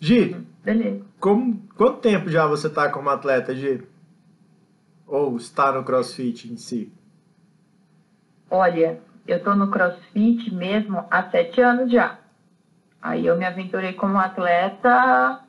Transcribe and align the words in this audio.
Gi, 0.00 0.36
Beleza. 0.62 1.04
como, 1.18 1.62
quanto 1.76 1.98
tempo 2.00 2.28
já 2.28 2.46
você 2.46 2.68
tá 2.68 2.88
como 2.90 3.08
atleta, 3.08 3.54
Gi? 3.54 3.82
Ou 5.06 5.36
está 5.36 5.72
no 5.72 5.84
CrossFit 5.84 6.52
em 6.52 6.56
si? 6.56 6.92
Olha, 8.50 9.00
eu 9.26 9.42
tô 9.42 9.54
no 9.54 9.70
CrossFit 9.70 10.52
mesmo 10.54 11.04
há 11.10 11.30
sete 11.30 11.60
anos 11.60 11.90
já. 11.90 12.18
Aí 13.00 13.26
eu 13.26 13.36
me 13.36 13.44
aventurei 13.44 13.92
como 13.92 14.18
atleta, 14.18 15.40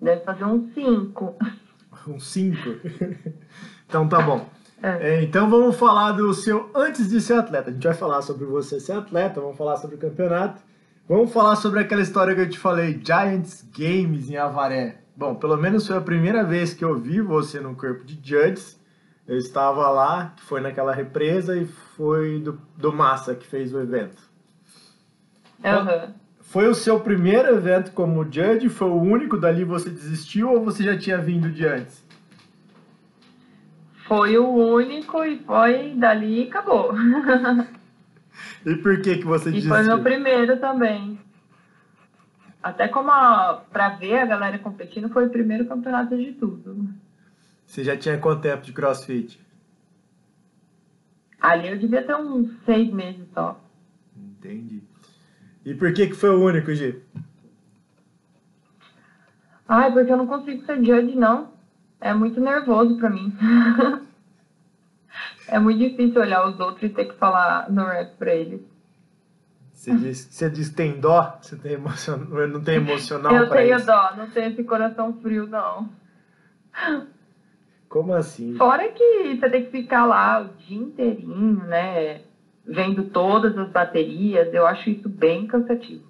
deve 0.00 0.24
fazer 0.24 0.44
uns 0.44 0.72
cinco. 0.74 1.36
Uns 2.06 2.26
5? 2.32 2.58
então 3.88 4.06
tá 4.06 4.20
bom. 4.20 4.46
É. 4.82 5.14
É, 5.14 5.22
então 5.22 5.48
vamos 5.48 5.74
falar 5.76 6.12
do 6.12 6.34
seu 6.34 6.70
antes 6.74 7.08
de 7.08 7.18
ser 7.18 7.34
atleta. 7.34 7.70
A 7.70 7.72
gente 7.72 7.86
vai 7.86 7.94
falar 7.94 8.20
sobre 8.20 8.44
você 8.44 8.78
ser 8.78 8.92
atleta, 8.92 9.40
vamos 9.40 9.56
falar 9.56 9.78
sobre 9.78 9.96
o 9.96 9.98
campeonato. 9.98 10.60
Vamos 11.06 11.34
falar 11.34 11.56
sobre 11.56 11.80
aquela 11.80 12.00
história 12.00 12.34
que 12.34 12.40
eu 12.40 12.48
te 12.48 12.58
falei, 12.58 12.98
Giants 13.04 13.62
Games 13.76 14.30
em 14.30 14.38
Avaré. 14.38 15.02
Bom, 15.14 15.34
pelo 15.34 15.54
menos 15.58 15.86
foi 15.86 15.98
a 15.98 16.00
primeira 16.00 16.42
vez 16.42 16.72
que 16.72 16.82
eu 16.82 16.98
vi 16.98 17.20
você 17.20 17.60
no 17.60 17.76
corpo 17.76 18.04
de 18.04 18.14
judges. 18.14 18.80
Eu 19.28 19.36
estava 19.36 19.90
lá, 19.90 20.32
que 20.34 20.42
foi 20.42 20.62
naquela 20.62 20.94
represa, 20.94 21.58
e 21.58 21.66
foi 21.66 22.40
do, 22.40 22.58
do 22.78 22.90
Massa 22.90 23.34
que 23.34 23.46
fez 23.46 23.74
o 23.74 23.80
evento. 23.80 24.16
Aham. 25.62 26.14
Foi 26.40 26.68
o 26.68 26.74
seu 26.74 26.98
primeiro 26.98 27.54
evento 27.54 27.92
como 27.92 28.24
judge? 28.24 28.70
Foi 28.70 28.88
o 28.88 29.00
único? 29.00 29.36
Dali 29.36 29.62
você 29.62 29.90
desistiu 29.90 30.52
ou 30.52 30.64
você 30.64 30.82
já 30.82 30.96
tinha 30.96 31.18
vindo 31.18 31.50
de 31.50 31.66
antes? 31.66 32.02
Foi 34.08 34.38
o 34.38 34.48
único 34.48 35.22
e 35.22 35.38
foi 35.40 35.94
dali 35.96 36.44
e 36.44 36.48
acabou. 36.48 36.92
E 38.66 38.74
por 38.76 39.00
que 39.02 39.18
que 39.18 39.24
você 39.24 39.48
E 39.50 39.52
desistiu? 39.52 39.74
foi 39.74 39.82
meu 39.84 40.02
primeiro 40.02 40.58
também. 40.58 41.18
Até 42.62 42.88
como 42.88 43.10
a, 43.10 43.62
pra 43.70 43.90
ver 43.90 44.18
a 44.18 44.26
galera 44.26 44.58
competindo, 44.58 45.08
foi 45.10 45.26
o 45.26 45.30
primeiro 45.30 45.66
campeonato 45.66 46.16
de 46.16 46.32
tudo. 46.32 46.88
Você 47.66 47.84
já 47.84 47.96
tinha 47.96 48.16
quanto 48.18 48.42
tempo 48.42 48.62
de 48.64 48.72
crossfit? 48.72 49.38
Ali 51.40 51.68
eu 51.68 51.78
devia 51.78 52.02
ter 52.02 52.14
uns 52.16 52.50
seis 52.64 52.90
meses 52.90 53.26
só. 53.34 53.60
Entendi. 54.16 54.82
E 55.64 55.74
por 55.74 55.92
que 55.92 56.06
que 56.06 56.14
foi 56.14 56.30
o 56.30 56.42
único, 56.42 56.72
Gi? 56.74 57.02
Ai, 59.68 59.92
porque 59.92 60.10
eu 60.12 60.16
não 60.16 60.26
consigo 60.26 60.64
ser 60.64 60.76
judge, 60.84 61.14
não. 61.16 61.52
É 62.00 62.12
muito 62.14 62.40
nervoso 62.40 62.96
pra 62.98 63.10
mim. 63.10 63.34
é 65.48 65.58
muito 65.58 65.78
difícil 65.78 66.20
olhar 66.20 66.46
os 66.46 66.58
outros 66.60 66.82
e 66.82 66.88
ter 66.88 67.06
que 67.06 67.14
falar 67.14 67.70
no 67.70 67.84
rap 67.84 68.16
pra 68.16 68.34
eles. 68.34 68.60
Você 69.72 69.94
diz, 69.96 70.28
você 70.30 70.48
diz 70.48 70.68
que 70.68 70.76
tem 70.76 70.98
dó? 70.98 71.38
Você 71.42 71.56
tem 71.56 71.72
emocion... 71.72 72.16
não 72.16 72.62
tem 72.62 72.76
emocional 72.76 73.34
eu 73.34 73.50
tenho 73.50 73.76
isso? 73.76 73.86
dó, 73.86 74.16
não 74.16 74.30
tenho 74.30 74.52
esse 74.52 74.64
coração 74.64 75.12
frio, 75.20 75.46
não. 75.46 75.90
Como 77.88 78.14
assim? 78.14 78.56
Fora 78.56 78.88
que 78.88 79.36
você 79.36 79.50
tem 79.50 79.64
que 79.64 79.70
ficar 79.70 80.06
lá 80.06 80.40
o 80.40 80.48
dia 80.56 80.78
inteirinho, 80.78 81.64
né? 81.64 82.22
Vendo 82.66 83.04
todas 83.04 83.56
as 83.58 83.70
baterias, 83.70 84.52
eu 84.54 84.66
acho 84.66 84.88
isso 84.88 85.08
bem 85.08 85.46
cansativo. 85.46 86.04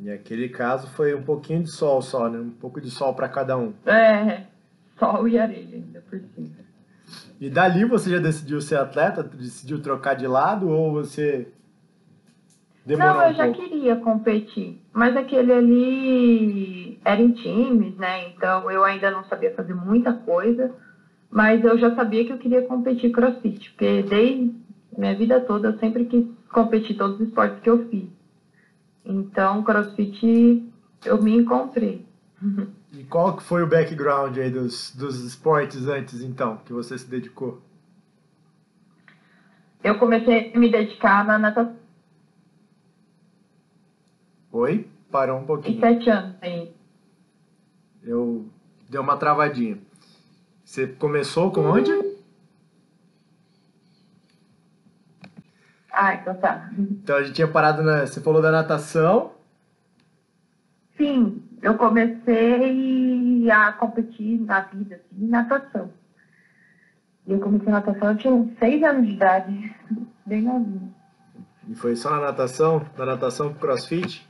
E 0.00 0.10
aquele 0.10 0.48
caso 0.48 0.88
foi 0.88 1.14
um 1.14 1.22
pouquinho 1.22 1.62
de 1.62 1.70
sol 1.70 2.02
só, 2.02 2.28
né? 2.28 2.38
Um 2.38 2.50
pouco 2.50 2.80
de 2.80 2.90
sol 2.90 3.14
pra 3.14 3.28
cada 3.28 3.56
um. 3.56 3.72
É, 3.86 4.44
sol 4.98 5.26
e 5.26 5.38
areia 5.38 5.76
ainda 5.76 6.02
por 6.02 6.20
cima. 6.34 6.63
E 7.44 7.50
dali 7.50 7.84
você 7.84 8.08
já 8.08 8.18
decidiu 8.18 8.58
ser 8.62 8.76
atleta? 8.76 9.22
Decidiu 9.22 9.78
trocar 9.78 10.14
de 10.14 10.26
lado 10.26 10.66
ou 10.66 10.92
você 10.92 11.46
demorou 12.86 13.16
Não, 13.16 13.22
eu 13.24 13.30
um 13.32 13.34
já 13.34 13.44
pouco? 13.44 13.60
queria 13.60 13.96
competir, 13.96 14.80
mas 14.94 15.14
aquele 15.14 15.52
ali 15.52 16.98
era 17.04 17.20
em 17.20 17.32
times, 17.32 17.98
né? 17.98 18.30
Então 18.30 18.70
eu 18.70 18.82
ainda 18.82 19.10
não 19.10 19.24
sabia 19.24 19.52
fazer 19.54 19.74
muita 19.74 20.10
coisa, 20.14 20.70
mas 21.30 21.62
eu 21.62 21.76
já 21.76 21.94
sabia 21.94 22.24
que 22.24 22.32
eu 22.32 22.38
queria 22.38 22.62
competir 22.62 23.12
crossfit, 23.12 23.72
porque 23.72 24.02
desde 24.04 24.54
minha 24.96 25.14
vida 25.14 25.38
toda 25.38 25.68
eu 25.68 25.78
sempre 25.78 26.06
quis 26.06 26.24
competir 26.50 26.96
todos 26.96 27.20
os 27.20 27.28
esportes 27.28 27.60
que 27.60 27.68
eu 27.68 27.86
fiz. 27.90 28.08
Então, 29.04 29.62
crossfit 29.62 30.66
eu 31.04 31.22
me 31.22 31.36
encontrei. 31.36 32.06
E 32.92 33.04
qual 33.04 33.36
que 33.36 33.42
foi 33.42 33.62
o 33.62 33.66
background 33.66 34.36
aí 34.38 34.50
dos, 34.50 34.94
dos 34.94 35.24
esportes 35.24 35.86
antes, 35.86 36.20
então, 36.20 36.58
que 36.58 36.72
você 36.72 36.98
se 36.98 37.08
dedicou? 37.08 37.62
Eu 39.82 39.98
comecei 39.98 40.52
a 40.54 40.58
me 40.58 40.70
dedicar 40.70 41.24
na 41.24 41.38
natação 41.38 41.76
Oi? 44.54 44.88
Parou 45.10 45.40
um 45.40 45.44
pouquinho. 45.44 45.80
sete 45.80 46.08
anos 46.08 46.36
aí. 46.40 46.72
Eu 48.04 48.48
deu 48.88 49.02
uma 49.02 49.16
travadinha. 49.16 49.78
Você 50.64 50.86
começou 50.86 51.50
com 51.50 51.62
onde? 51.62 51.90
Ah, 55.90 56.14
então 56.14 56.34
tá. 56.36 56.70
Então 56.78 57.16
a 57.16 57.22
gente 57.24 57.34
tinha 57.34 57.48
parado 57.48 57.82
na. 57.82 58.06
Você 58.06 58.20
falou 58.20 58.40
da 58.40 58.52
natação. 58.52 59.32
Sim, 60.96 61.42
eu 61.64 61.78
comecei 61.78 63.50
a 63.50 63.72
competir 63.72 64.38
na 64.42 64.60
vida, 64.60 64.96
assim, 64.96 65.24
em 65.24 65.28
natação. 65.28 65.90
E 67.26 67.32
eu 67.32 67.40
comecei 67.40 67.72
natação, 67.72 68.10
eu 68.10 68.16
tinha 68.18 68.56
seis 68.58 68.82
anos 68.82 69.06
de 69.06 69.14
idade, 69.14 69.74
bem 70.26 70.42
novinha. 70.42 70.92
E 71.66 71.74
foi 71.74 71.96
só 71.96 72.10
na 72.10 72.20
natação? 72.20 72.84
Da 72.94 73.06
natação 73.06 73.48
pro 73.48 73.60
crossfit? 73.60 74.28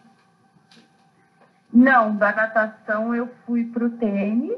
Não, 1.72 2.15
da 2.15 2.33
natação 2.33 3.12
eu 3.12 3.28
fui 3.45 3.65
pro 3.65 3.91
tênis, 3.91 4.56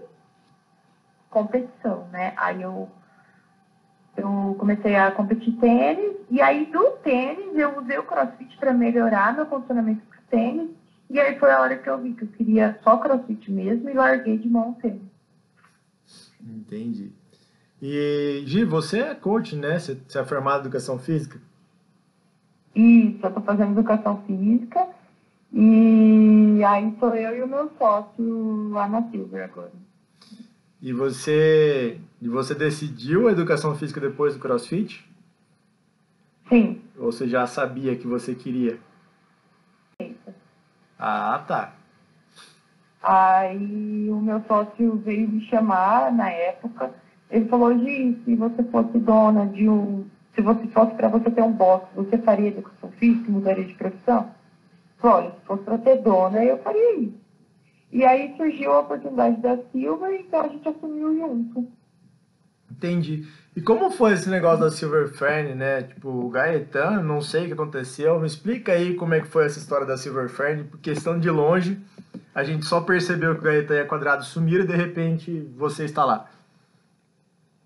competição, 1.30 2.06
né? 2.12 2.34
Aí 2.36 2.60
eu, 2.60 2.90
eu 4.18 4.54
comecei 4.58 4.96
a 4.96 5.10
competir 5.12 5.56
tênis, 5.56 6.14
e 6.30 6.42
aí 6.42 6.66
do 6.66 6.90
tênis 7.02 7.56
eu 7.56 7.78
usei 7.78 7.96
o 7.96 8.04
crossfit 8.04 8.54
para 8.58 8.74
melhorar 8.74 9.34
meu 9.34 9.46
condicionamento 9.46 10.04
pro 10.04 10.20
tênis, 10.28 10.68
e 11.08 11.18
aí 11.20 11.38
foi 11.38 11.50
a 11.50 11.60
hora 11.60 11.76
que 11.76 11.88
eu 11.88 11.98
vi 12.00 12.12
que 12.14 12.24
eu 12.24 12.28
queria 12.28 12.78
só 12.82 12.96
crossfit 12.98 13.50
mesmo 13.50 13.88
e 13.88 13.94
larguei 13.94 14.38
de 14.38 14.48
mão 14.48 14.70
o 14.70 14.74
tênis. 14.74 15.02
Entendi. 16.40 17.12
E, 17.80 18.42
Gi, 18.46 18.64
você 18.64 19.00
é 19.00 19.14
coach, 19.14 19.54
né? 19.56 19.78
Você, 19.78 19.98
você 20.06 20.18
é 20.18 20.24
formado 20.24 20.58
em 20.58 20.66
educação 20.66 20.98
física? 20.98 21.40
Isso, 22.74 23.18
eu 23.24 23.32
tô 23.32 23.40
fazendo 23.40 23.72
educação 23.72 24.22
física, 24.26 24.86
e 25.52 26.62
aí 26.64 26.94
sou 26.98 27.14
eu 27.14 27.36
e 27.38 27.42
o 27.42 27.48
meu 27.48 27.70
sócio 27.78 28.68
lá 28.70 28.88
na 28.88 29.02
Silver 29.10 29.44
agora. 29.44 29.72
E 30.80 30.92
você, 30.92 31.98
e 32.20 32.28
você 32.28 32.54
decidiu 32.54 33.28
a 33.28 33.32
educação 33.32 33.74
física 33.74 34.00
depois 34.00 34.34
do 34.34 34.40
crossfit? 34.40 35.08
Sim, 36.48 36.80
Ou 36.96 37.10
você 37.10 37.26
já 37.26 37.46
sabia 37.46 37.96
que 37.96 38.06
você 38.06 38.34
queria? 38.34 38.78
Ah, 40.98 41.44
tá. 41.46 41.72
Aí 43.02 44.08
o 44.10 44.20
meu 44.20 44.42
sócio 44.42 44.96
veio 44.96 45.28
me 45.28 45.40
chamar 45.46 46.12
na 46.12 46.30
época. 46.30 46.92
Ele 47.30 47.46
falou, 47.48 47.76
Gi, 47.78 48.20
se 48.24 48.34
você 48.34 48.62
fosse 48.64 48.98
dona 48.98 49.46
de 49.46 49.68
um. 49.68 50.06
Se 50.34 50.42
você 50.42 50.66
fosse 50.68 50.94
para 50.94 51.08
você 51.08 51.30
ter 51.30 51.42
um 51.42 51.52
box, 51.52 51.86
você 51.94 52.18
faria 52.18 52.48
educação 52.48 52.90
física, 52.92 53.30
mudaria 53.30 53.64
de 53.64 53.74
profissão? 53.74 54.30
Falei, 54.98 55.28
olha, 55.28 55.30
se 55.32 55.46
fosse 55.46 55.62
para 55.62 55.78
ter 55.78 56.02
dona, 56.02 56.44
eu 56.44 56.58
faria 56.58 56.98
isso. 56.98 57.26
E 57.92 58.04
aí 58.04 58.34
surgiu 58.36 58.72
a 58.72 58.80
oportunidade 58.80 59.40
da 59.40 59.56
Silva, 59.72 60.12
então 60.12 60.40
a 60.40 60.48
gente 60.48 60.68
assumiu 60.68 61.16
junto. 61.16 61.66
Entendi. 62.76 63.26
E 63.54 63.60
como 63.62 63.90
foi 63.90 64.12
esse 64.12 64.28
negócio 64.28 64.60
da 64.60 64.70
Silver 64.70 65.08
Fern, 65.08 65.54
né? 65.54 65.82
Tipo, 65.82 66.10
o 66.10 66.28
Gaetano, 66.28 67.02
não 67.02 67.22
sei 67.22 67.44
o 67.44 67.46
que 67.46 67.52
aconteceu. 67.54 68.20
Me 68.20 68.26
explica 68.26 68.72
aí 68.72 68.94
como 68.94 69.14
é 69.14 69.20
que 69.20 69.26
foi 69.26 69.46
essa 69.46 69.58
história 69.58 69.86
da 69.86 69.96
Silver 69.96 70.28
Fern, 70.28 70.64
porque 70.64 70.90
estando 70.90 71.20
de 71.20 71.30
longe, 71.30 71.80
a 72.34 72.44
gente 72.44 72.66
só 72.66 72.82
percebeu 72.82 73.34
que 73.34 73.40
o 73.40 73.44
Gaetano 73.44 73.80
e 73.80 73.82
a 73.82 73.86
Quadrado 73.86 74.24
sumiram 74.24 74.64
e 74.64 74.68
de 74.68 74.76
repente 74.76 75.50
você 75.56 75.84
está 75.84 76.04
lá. 76.04 76.28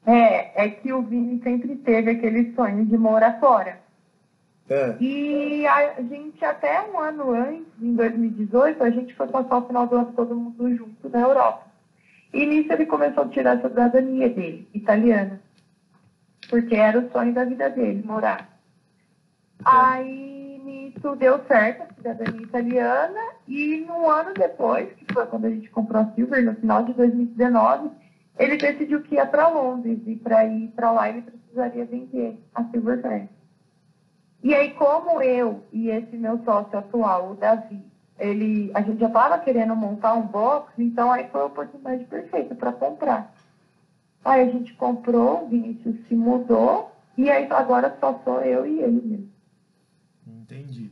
É, 0.06 0.64
é 0.64 0.68
que 0.68 0.92
o 0.92 1.02
Vini 1.02 1.42
sempre 1.42 1.74
teve 1.76 2.12
aquele 2.12 2.54
sonho 2.54 2.86
de 2.86 2.96
morar 2.96 3.40
fora. 3.40 3.80
É. 4.68 4.96
E 5.00 5.66
a 5.66 6.00
gente, 6.00 6.44
até 6.44 6.80
um 6.82 6.98
ano 7.00 7.32
antes, 7.32 7.66
em 7.82 7.94
2018, 7.96 8.84
a 8.84 8.90
gente 8.90 9.12
foi 9.14 9.26
passar 9.26 9.58
o 9.58 9.66
final 9.66 9.88
do 9.88 9.96
ano 9.96 10.12
todo 10.14 10.36
mundo 10.36 10.76
junto 10.76 11.08
na 11.08 11.20
Europa. 11.20 11.69
E 12.32 12.46
nisso 12.46 12.72
ele 12.72 12.86
começou 12.86 13.24
a 13.24 13.28
tirar 13.28 13.56
a 13.56 13.60
cidadania 13.60 14.28
dele, 14.28 14.68
italiana. 14.72 15.40
Porque 16.48 16.76
era 16.76 16.98
o 16.98 17.10
sonho 17.10 17.34
da 17.34 17.44
vida 17.44 17.68
dele, 17.70 18.02
morar. 18.04 18.48
Aí 19.64 20.60
nisso 20.64 21.16
deu 21.16 21.44
certo 21.46 21.82
a 21.82 21.94
cidadania 21.94 22.42
italiana. 22.42 23.20
E 23.48 23.82
um 23.82 24.08
ano 24.08 24.32
depois, 24.34 24.92
que 24.92 25.12
foi 25.12 25.26
quando 25.26 25.46
a 25.46 25.50
gente 25.50 25.68
comprou 25.70 26.02
a 26.02 26.12
Silver, 26.12 26.44
no 26.44 26.54
final 26.54 26.84
de 26.84 26.92
2019, 26.94 27.90
ele 28.38 28.56
decidiu 28.56 29.02
que 29.02 29.16
ia 29.16 29.26
para 29.26 29.48
Londres. 29.48 29.98
E 30.06 30.16
para 30.16 30.44
ir 30.44 30.68
para 30.68 30.92
lá 30.92 31.08
ele 31.08 31.22
precisaria 31.22 31.84
vender 31.84 32.38
a 32.54 32.64
Silver 32.64 33.02
Fern. 33.02 33.28
E 34.42 34.54
aí, 34.54 34.70
como 34.70 35.20
eu 35.20 35.62
e 35.70 35.90
esse 35.90 36.16
meu 36.16 36.42
sócio 36.44 36.78
atual, 36.78 37.32
o 37.32 37.34
Davi, 37.34 37.89
ele, 38.20 38.70
a 38.74 38.82
gente 38.82 39.00
já 39.00 39.08
estava 39.08 39.38
querendo 39.38 39.74
montar 39.74 40.14
um 40.14 40.26
box, 40.26 40.72
então 40.78 41.10
aí 41.10 41.28
foi 41.30 41.40
a 41.40 41.46
oportunidade 41.46 42.04
perfeita 42.04 42.54
para 42.54 42.72
comprar. 42.72 43.34
Aí 44.24 44.42
a 44.42 44.52
gente 44.52 44.74
comprou, 44.74 45.44
o 45.44 45.48
Vinícius 45.48 45.96
se 46.06 46.14
mudou, 46.14 46.94
e 47.16 47.30
aí 47.30 47.46
agora 47.50 47.96
só 47.98 48.20
sou 48.24 48.40
eu 48.42 48.66
e 48.66 48.80
ele 48.80 49.00
mesmo. 49.00 49.30
Entendi. 50.26 50.90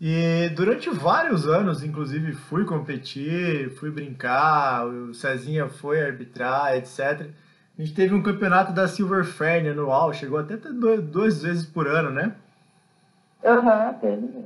E 0.00 0.48
durante 0.56 0.90
vários 0.90 1.46
anos, 1.46 1.84
inclusive, 1.84 2.32
fui 2.32 2.64
competir, 2.64 3.70
fui 3.70 3.90
brincar, 3.90 4.86
o 4.86 5.14
Cezinha 5.14 5.68
foi 5.68 6.02
arbitrar, 6.02 6.76
etc. 6.76 7.30
A 7.78 7.82
gente 7.82 7.94
teve 7.94 8.14
um 8.14 8.22
campeonato 8.22 8.72
da 8.72 8.88
Silver 8.88 9.24
Fern 9.24 9.68
anual, 9.68 10.12
chegou 10.12 10.38
até 10.38 10.56
duas 10.56 11.42
vezes 11.42 11.64
por 11.64 11.86
ano, 11.86 12.10
né? 12.10 12.34
Aham, 13.44 13.88
uhum, 13.88 13.94
teve. 13.94 14.44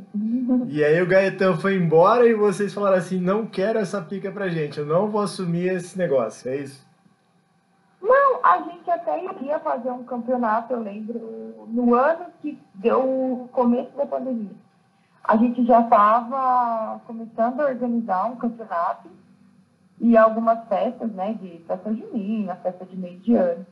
E 0.69 0.83
aí 0.83 1.03
o 1.03 1.07
Gaetão 1.07 1.59
foi 1.59 1.77
embora 1.77 2.27
e 2.27 2.35
vocês 2.35 2.73
falaram 2.73 2.97
assim, 2.97 3.21
não 3.21 3.47
quero 3.47 3.79
essa 3.79 4.01
pica 4.01 4.33
pra 4.33 4.49
gente, 4.49 4.79
eu 4.79 4.87
não 4.87 5.09
vou 5.09 5.21
assumir 5.21 5.69
esse 5.69 5.99
negócio, 5.99 6.51
é 6.51 6.57
isso? 6.57 6.87
Não, 8.01 8.41
a 8.43 8.59
gente 8.63 8.91
até 8.91 9.23
iria 9.23 9.59
fazer 9.59 9.91
um 9.91 10.05
campeonato, 10.05 10.73
eu 10.73 10.81
lembro, 10.81 11.67
no 11.69 11.95
ano 11.95 12.27
que 12.41 12.59
deu 12.75 13.01
o 13.01 13.49
começo 13.53 13.95
da 13.97 14.07
pandemia. 14.07 14.55
A 15.23 15.37
gente 15.37 15.67
já 15.67 15.81
estava 15.81 17.01
começando 17.07 17.61
a 17.61 17.67
organizar 17.67 18.27
um 18.27 18.37
campeonato 18.37 19.11
e 20.01 20.17
algumas 20.17 20.67
festas, 20.69 21.11
né, 21.13 21.35
de 21.35 21.63
festa 21.67 21.93
junina, 21.93 22.55
festa 22.57 22.85
de 22.85 22.97
meio 22.97 23.19
de 23.19 23.35
ano. 23.35 23.67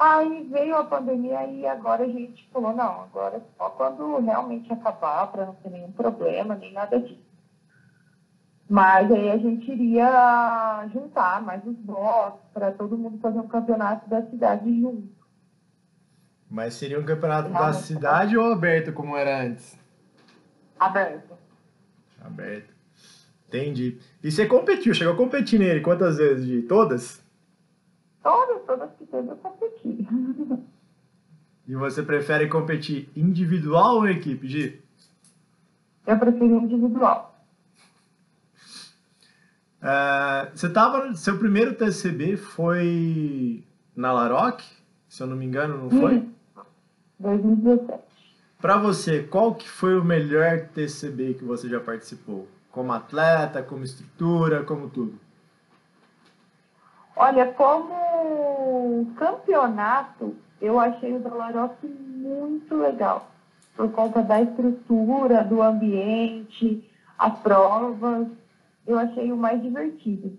Aí 0.00 0.48
veio 0.50 0.76
a 0.76 0.84
pandemia 0.84 1.44
e 1.44 1.66
agora 1.66 2.04
a 2.04 2.08
gente 2.08 2.48
falou, 2.50 2.74
não, 2.74 3.02
agora 3.02 3.44
só 3.58 3.68
quando 3.68 4.18
realmente 4.20 4.72
acabar, 4.72 5.26
para 5.26 5.44
não 5.44 5.54
ter 5.56 5.68
nenhum 5.68 5.92
problema, 5.92 6.54
nem 6.54 6.72
nada 6.72 6.98
disso. 6.98 7.20
Mas 8.66 9.12
aí 9.12 9.30
a 9.30 9.36
gente 9.36 9.70
iria 9.70 10.88
juntar 10.90 11.42
mais 11.42 11.62
os 11.66 11.76
blocos 11.76 12.40
para 12.54 12.72
todo 12.72 12.96
mundo 12.96 13.18
fazer 13.18 13.40
um 13.40 13.48
campeonato 13.48 14.08
da 14.08 14.22
cidade 14.22 14.80
junto. 14.80 15.06
Mas 16.48 16.72
seria 16.72 16.98
um 16.98 17.04
campeonato 17.04 17.50
da 17.50 17.74
cidade 17.74 18.38
ou 18.38 18.50
aberto, 18.50 18.94
como 18.94 19.14
era 19.18 19.42
antes? 19.42 19.78
Aberto. 20.78 21.36
Aberto. 22.24 22.72
Entendi. 23.48 23.98
E 24.22 24.32
você 24.32 24.46
competiu, 24.46 24.94
chegou 24.94 25.12
a 25.12 25.16
competir 25.16 25.58
nele 25.58 25.82
quantas 25.82 26.16
vezes? 26.16 26.46
De 26.46 26.62
todas? 26.62 27.19
Todas, 28.22 28.62
todas 28.66 28.90
que 28.98 29.06
teve 29.06 29.28
eu 29.28 29.36
competi. 29.36 30.06
E 31.66 31.74
você 31.74 32.02
prefere 32.02 32.48
competir 32.48 33.08
individual 33.16 33.96
ou 33.96 34.08
equipe, 34.08 34.46
Gi? 34.46 34.82
Eu 36.06 36.18
prefiro 36.18 36.56
individual. 36.56 37.30
Uh, 39.80 40.50
você 40.54 40.68
tava. 40.68 41.14
Seu 41.14 41.38
primeiro 41.38 41.74
TCB 41.74 42.36
foi 42.36 43.64
na 43.96 44.12
Laroque? 44.12 44.68
Se 45.08 45.22
eu 45.22 45.26
não 45.26 45.36
me 45.36 45.46
engano, 45.46 45.78
não 45.78 45.90
foi? 45.90 46.28
2017. 47.18 48.00
Para 48.60 48.76
você, 48.76 49.22
qual 49.22 49.54
que 49.54 49.68
foi 49.68 49.98
o 49.98 50.04
melhor 50.04 50.68
TCB 50.74 51.34
que 51.34 51.44
você 51.44 51.68
já 51.68 51.80
participou? 51.80 52.46
Como 52.70 52.92
atleta, 52.92 53.62
como 53.62 53.84
estrutura, 53.84 54.64
como 54.64 54.90
tudo? 54.90 55.18
Olha, 57.16 57.46
como 57.52 57.94
campeonato, 59.06 60.36
eu 60.60 60.78
achei 60.78 61.14
o 61.14 61.20
Dolaroc 61.20 61.82
muito 61.82 62.76
legal. 62.76 63.30
Por 63.76 63.90
conta 63.92 64.22
da 64.22 64.40
estrutura, 64.40 65.42
do 65.44 65.62
ambiente, 65.62 66.84
as 67.18 67.38
provas, 67.40 68.28
eu 68.86 68.98
achei 68.98 69.32
o 69.32 69.36
mais 69.36 69.62
divertido. 69.62 70.38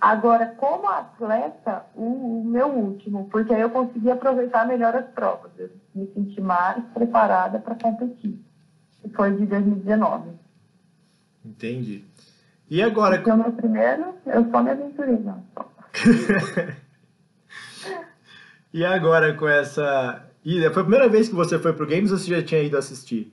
Agora, 0.00 0.46
como 0.58 0.88
atleta, 0.88 1.86
o, 1.94 2.40
o, 2.40 2.44
meu 2.44 2.68
último, 2.68 3.28
porque 3.30 3.54
aí 3.54 3.62
eu 3.62 3.70
consegui 3.70 4.10
aproveitar 4.10 4.66
melhor 4.66 4.94
as 4.94 5.06
provas. 5.06 5.50
Eu 5.58 5.70
me 5.94 6.06
senti 6.12 6.40
mais 6.40 6.84
preparada 6.92 7.58
para 7.58 7.74
competir. 7.74 8.38
Que 9.00 9.08
foi 9.08 9.34
de 9.34 9.46
2019. 9.46 10.30
Entendi. 11.44 12.04
E 12.68 12.82
agora? 12.82 13.16
Então, 13.16 13.36
meu 13.36 13.52
primeiro, 13.52 14.14
eu 14.26 14.50
só 14.50 14.62
me 14.62 14.70
aventurei, 14.70 15.18
não. 15.18 15.42
e 18.76 18.84
agora 18.84 19.32
com 19.32 19.48
essa 19.48 20.22
ida? 20.44 20.70
Foi 20.70 20.82
a 20.82 20.84
primeira 20.84 21.08
vez 21.08 21.30
que 21.30 21.34
você 21.34 21.58
foi 21.58 21.72
pro 21.72 21.86
Games 21.86 22.12
ou 22.12 22.18
você 22.18 22.28
já 22.28 22.42
tinha 22.42 22.62
ido 22.62 22.76
assistir? 22.76 23.32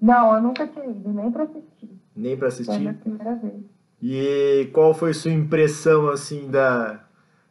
Não, 0.00 0.34
eu 0.34 0.42
nunca 0.42 0.66
tinha 0.66 0.84
ido, 0.84 1.12
nem 1.12 1.30
para 1.30 1.44
assistir. 1.44 1.90
Nem 2.16 2.36
para 2.36 2.48
assistir? 2.48 2.82
Foi 2.82 2.88
a 2.88 2.94
primeira 2.94 3.34
vez. 3.36 3.62
E 4.02 4.68
qual 4.72 4.92
foi 4.92 5.14
sua 5.14 5.30
impressão, 5.30 6.08
assim, 6.08 6.50
da, 6.50 7.04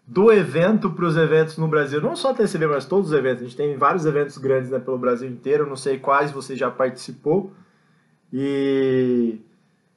do 0.06 0.34
evento 0.34 0.92
para 0.92 1.06
os 1.06 1.16
eventos 1.16 1.58
no 1.58 1.66
Brasil? 1.66 2.02
Não 2.02 2.14
só 2.14 2.32
a 2.32 2.34
TCB, 2.34 2.68
mas 2.68 2.84
todos 2.84 3.12
os 3.12 3.18
eventos. 3.18 3.44
A 3.44 3.46
gente 3.46 3.56
tem 3.56 3.78
vários 3.78 4.06
eventos 4.06 4.38
grandes 4.38 4.70
né, 4.70 4.78
pelo 4.78 4.98
Brasil 4.98 5.30
inteiro. 5.30 5.66
Não 5.66 5.78
sei 5.78 5.98
quais 5.98 6.30
você 6.34 6.58
já 6.58 6.70
participou. 6.70 7.54
E 8.34 9.40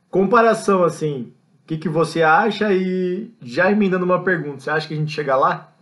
comparação, 0.08 0.85
assim, 0.85 1.32
o 1.64 1.67
que, 1.67 1.76
que 1.76 1.88
você 1.88 2.23
acha? 2.23 2.73
E 2.73 3.32
já 3.43 3.69
emendando 3.69 4.05
uma 4.05 4.23
pergunta, 4.23 4.61
você 4.61 4.70
acha 4.70 4.87
que 4.87 4.94
a 4.94 4.96
gente 4.96 5.11
chega 5.11 5.35
lá? 5.35 5.74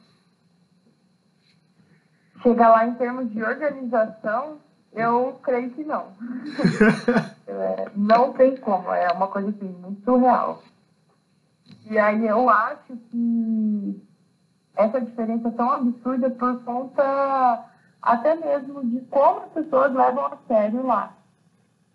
Chegar 2.42 2.70
lá 2.70 2.86
em 2.86 2.94
termos 2.94 3.30
de 3.30 3.42
organização, 3.42 4.58
eu 4.92 5.38
creio 5.42 5.70
que 5.70 5.84
não. 5.84 6.06
é, 7.46 7.90
não 7.94 8.32
tem 8.32 8.56
como, 8.56 8.92
é 8.92 9.10
uma 9.12 9.28
coisa 9.28 9.50
assim, 9.50 9.68
muito 9.80 10.04
surreal. 10.04 10.62
E 11.90 11.98
aí 11.98 12.26
eu 12.26 12.48
acho 12.48 12.96
que 13.10 14.02
essa 14.76 15.00
diferença 15.00 15.48
é 15.48 15.52
tão 15.52 15.70
absurda 15.70 16.30
por 16.30 16.62
conta 16.64 17.64
até 18.00 18.34
mesmo 18.34 18.84
de 18.84 19.00
como 19.02 19.40
as 19.40 19.52
pessoas 19.52 19.94
levam 19.94 20.26
a 20.26 20.36
sério 20.48 20.84
lá. 20.84 21.14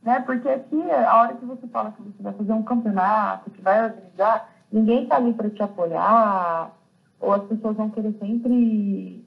Né? 0.01 0.21
Porque 0.21 0.47
aqui, 0.47 0.81
a 0.91 1.21
hora 1.21 1.33
que 1.35 1.45
você 1.45 1.67
fala 1.67 1.91
que 1.91 2.01
você 2.01 2.23
vai 2.23 2.33
fazer 2.33 2.53
um 2.53 2.63
campeonato, 2.63 3.51
que 3.51 3.61
vai 3.61 3.85
organizar, 3.85 4.49
ninguém 4.71 5.03
está 5.03 5.17
ali 5.17 5.33
para 5.33 5.49
te 5.49 5.61
apoiar, 5.61 6.71
ou 7.19 7.33
as 7.33 7.43
pessoas 7.43 7.75
vão 7.75 7.89
querer 7.89 8.13
sempre 8.19 9.26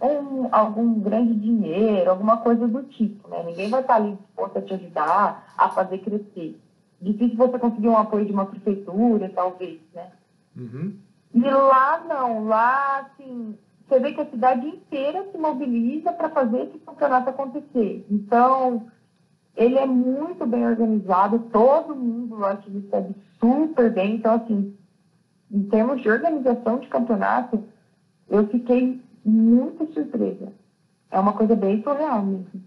um, 0.00 0.48
algum 0.50 1.00
grande 1.00 1.34
dinheiro, 1.34 2.10
alguma 2.10 2.38
coisa 2.38 2.66
do 2.66 2.82
tipo, 2.84 3.28
né? 3.28 3.42
Ninguém 3.44 3.68
vai 3.68 3.80
estar 3.80 3.96
ali 3.96 4.12
disposto 4.12 4.58
a 4.58 4.62
te 4.62 4.74
ajudar 4.74 5.52
a 5.56 5.68
fazer 5.70 5.98
crescer. 5.98 6.58
Difícil 7.00 7.36
você 7.36 7.58
conseguir 7.58 7.88
um 7.88 7.96
apoio 7.96 8.26
de 8.26 8.32
uma 8.32 8.46
prefeitura, 8.46 9.30
talvez, 9.34 9.80
né? 9.94 10.10
Uhum. 10.56 10.94
E 11.34 11.40
lá 11.40 12.02
não, 12.08 12.46
lá 12.46 13.00
assim, 13.00 13.56
você 13.86 13.98
vê 14.00 14.12
que 14.12 14.20
a 14.20 14.30
cidade 14.30 14.66
inteira 14.66 15.26
se 15.30 15.38
mobiliza 15.38 16.12
para 16.12 16.30
fazer 16.30 16.62
esse 16.62 16.78
campeonato 16.78 17.30
acontecer. 17.30 18.06
Então, 18.10 18.86
ele 19.56 19.78
é 19.78 19.86
muito 19.86 20.46
bem 20.46 20.66
organizado, 20.66 21.38
todo 21.52 21.94
mundo 21.94 22.36
lá 22.36 22.56
te 22.56 22.70
recebe 22.70 23.14
super 23.38 23.92
bem. 23.92 24.16
Então, 24.16 24.34
assim, 24.34 24.76
em 25.50 25.62
termos 25.64 26.00
de 26.02 26.08
organização 26.08 26.78
de 26.78 26.88
campeonato, 26.88 27.62
eu 28.28 28.46
fiquei 28.48 29.02
muito 29.24 29.92
surpresa. 29.92 30.52
É 31.10 31.18
uma 31.18 31.32
coisa 31.32 31.56
bem 31.56 31.82
surreal 31.82 32.22
mesmo. 32.24 32.62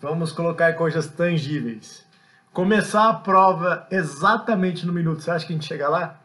Vamos 0.00 0.32
colocar 0.32 0.72
coisas 0.74 1.08
tangíveis. 1.08 2.06
Começar 2.52 3.08
a 3.08 3.14
prova 3.14 3.86
exatamente 3.90 4.86
no 4.86 4.92
minuto. 4.92 5.20
Você 5.20 5.30
acha 5.30 5.46
que 5.46 5.52
a 5.52 5.56
gente 5.56 5.66
chega 5.66 5.88
lá? 5.88 6.20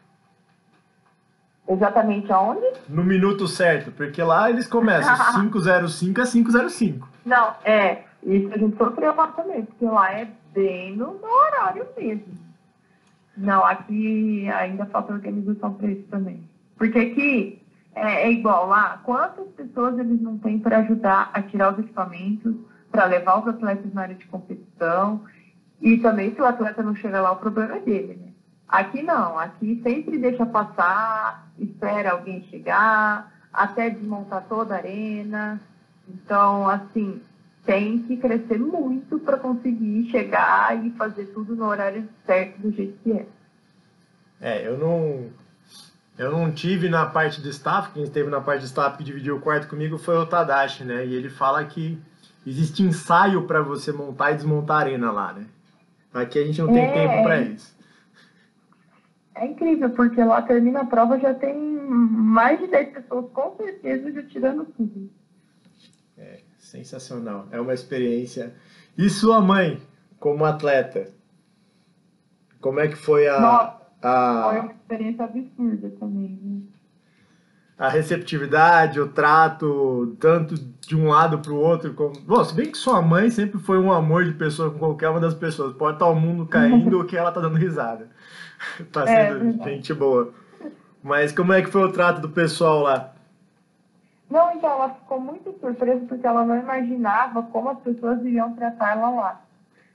Exatamente 1.68 2.32
aonde? 2.32 2.65
No 2.89 3.03
minuto 3.03 3.48
certo, 3.48 3.92
porque 3.92 4.22
lá 4.22 4.50
eles 4.50 4.68
começam 4.68 5.15
505 5.42 6.22
a 6.22 6.25
505. 6.25 7.10
Não, 7.25 7.56
é. 7.63 8.03
Isso 8.22 8.53
a 8.53 8.58
gente 8.58 8.77
sofreu 8.77 9.13
também, 9.36 9.65
porque 9.65 9.86
lá 9.86 10.12
é 10.13 10.27
bem 10.53 10.96
no, 10.96 11.13
no 11.13 11.27
horário 11.27 11.88
mesmo. 11.98 12.44
Não, 13.36 13.65
aqui 13.65 14.48
ainda 14.50 14.86
falta 14.86 15.13
organização 15.13 15.74
para 15.74 15.88
isso 15.88 16.03
também. 16.10 16.48
Porque 16.77 17.00
aqui 17.00 17.62
é, 17.95 18.23
é, 18.23 18.31
igual 18.31 18.67
lá, 18.67 19.00
quantas 19.03 19.47
pessoas 19.50 19.97
eles 20.00 20.21
não 20.21 20.38
têm 20.38 20.59
para 20.59 20.79
ajudar 20.79 21.29
a 21.33 21.41
tirar 21.41 21.73
os 21.73 21.79
equipamentos, 21.79 22.55
para 22.91 23.05
levar 23.05 23.39
os 23.39 23.47
atletas 23.47 23.93
na 23.93 24.03
área 24.03 24.15
de 24.15 24.25
competição, 24.25 25.23
e 25.81 25.97
também 25.97 26.33
se 26.33 26.41
o 26.41 26.45
atleta 26.45 26.81
não 26.81 26.95
chega 26.95 27.21
lá, 27.21 27.31
o 27.31 27.38
problema 27.38 27.75
é 27.75 27.79
dele, 27.79 28.19
né? 28.21 28.31
Aqui 28.67 29.03
não, 29.03 29.38
aqui 29.38 29.79
sempre 29.83 30.17
deixa 30.17 30.45
passar, 30.45 31.47
espera 31.59 32.12
alguém 32.12 32.41
chegar, 32.50 33.31
até 33.51 33.89
desmontar 33.89 34.45
toda 34.50 34.73
a 34.73 34.77
arena. 34.77 35.62
Então, 36.09 36.67
assim, 36.67 37.21
tem 37.65 38.00
que 38.00 38.17
crescer 38.17 38.59
muito 38.59 39.19
para 39.19 39.38
conseguir 39.38 40.09
chegar 40.09 40.83
e 40.83 40.89
fazer 40.91 41.25
tudo 41.27 41.55
no 41.55 41.65
horário 41.65 42.07
certo 42.25 42.57
do 42.59 42.71
jeito 42.71 42.97
que 43.03 43.12
é. 43.12 43.25
É, 44.41 44.67
eu 44.67 44.77
não 44.77 45.29
eu 46.17 46.32
não 46.32 46.51
tive 46.51 46.89
na 46.89 47.05
parte 47.05 47.41
do 47.41 47.50
staff, 47.50 47.91
quem 47.91 48.03
esteve 48.03 48.29
na 48.29 48.39
parte 48.41 48.62
do 48.62 48.65
staff 48.65 48.98
que 48.98 49.03
dividiu 49.03 49.38
o 49.38 49.41
quarto 49.41 49.67
comigo 49.67 49.98
foi 49.98 50.15
o 50.15 50.25
Tadashi, 50.25 50.84
né? 50.84 51.05
E 51.05 51.13
ele 51.13 51.29
fala 51.29 51.63
que 51.65 52.00
existe 52.46 52.84
ensaio 52.84 53.46
para 53.48 53.62
você 53.62 53.91
montar 53.91 54.32
e 54.32 54.36
desmontar 54.36 54.77
a 54.77 54.79
arena 54.82 55.12
lá, 55.12 55.34
né? 55.34 55.48
Aqui 56.13 56.38
a 56.38 56.46
gente 56.46 56.62
não 56.62 56.72
tem 56.72 56.84
É. 56.84 56.91
tempo 56.93 57.24
para 57.24 57.41
isso. 57.41 57.74
É 59.36 59.48
incrível, 59.48 59.89
porque 59.89 60.24
lá 60.24 60.41
termina 60.43 60.82
a 60.82 60.86
prova, 60.86 61.17
já 61.20 61.34
tem 61.34 61.58
mais 61.58 62.60
de 62.60 62.67
10 62.67 62.93
pessoas, 62.93 63.32
com 63.32 63.55
certeza, 63.58 64.12
já 64.12 64.24
tirando 64.24 64.65
tudo. 64.65 65.10
Sensacional. 66.60 67.48
É 67.51 67.60
uma 67.60 67.74
experiência. 67.74 68.55
E 68.98 69.10
sua 69.10 69.41
mãe, 69.41 69.82
como 70.20 70.46
atleta? 70.46 71.12
Como 72.60 72.79
é 72.79 72.88
que 72.88 72.96
foi 72.96 73.27
a, 73.27 73.39
Nossa, 73.39 73.82
Foi 74.12 74.57
a, 74.57 74.62
uma 74.63 74.72
experiência 74.72 75.24
absurda 75.25 75.89
também. 76.00 76.39
né? 76.41 76.62
a 77.77 77.89
receptividade, 77.89 79.00
o 79.00 79.07
trato, 79.10 80.15
tanto 80.19 80.55
de 80.55 80.95
um 80.95 81.07
lado 81.10 81.39
para 81.39 81.51
o 81.51 81.57
outro? 81.60 81.93
Como... 81.93 82.13
Bom, 82.22 82.43
se 82.43 82.53
bem 82.53 82.72
que 82.72 82.77
sua 82.77 83.01
mãe 83.01 83.29
sempre 83.29 83.60
foi 83.60 83.77
um 83.79 83.91
amor 83.91 84.25
de 84.25 84.33
pessoa 84.33 84.72
com 84.72 84.79
qualquer 84.79 85.10
uma 85.10 85.19
das 85.19 85.33
pessoas. 85.33 85.74
Pode 85.75 85.95
estar 85.95 86.07
o 86.07 86.15
mundo 86.15 86.45
caindo 86.45 86.98
ou 87.00 87.05
que 87.05 87.17
ela 87.17 87.31
tá 87.31 87.41
dando 87.41 87.57
risada. 87.57 88.10
Tá 88.93 89.03
É, 89.10 89.27
sendo 89.27 89.39
verdade. 89.39 89.72
gente 89.72 89.93
boa. 89.93 90.33
Mas 91.03 91.33
como 91.33 91.51
é 91.51 91.62
que 91.62 91.69
foi 91.69 91.83
o 91.83 91.91
trato 91.91 92.22
do 92.22 92.29
pessoal 92.29 92.79
lá? 92.81 93.12
Não, 94.29 94.53
então 94.53 94.69
ela 94.72 94.89
ficou 94.93 95.19
muito 95.19 95.53
surpresa 95.60 96.05
porque 96.07 96.25
ela 96.25 96.45
não 96.45 96.57
imaginava 96.57 97.43
como 97.43 97.69
as 97.69 97.79
pessoas 97.79 98.22
iriam 98.22 98.53
tratar 98.55 98.93
ela 98.98 99.10
lá. 99.10 99.41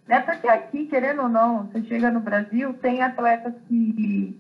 Né? 0.08 0.20
Porque 0.20 0.48
aqui, 0.48 0.86
querendo 0.86 1.22
ou 1.22 1.28
não, 1.28 1.66
você 1.66 1.82
chega 1.82 2.10
no 2.10 2.20
Brasil, 2.20 2.72
tem 2.74 3.02
atletas 3.02 3.52
que, 3.68 4.34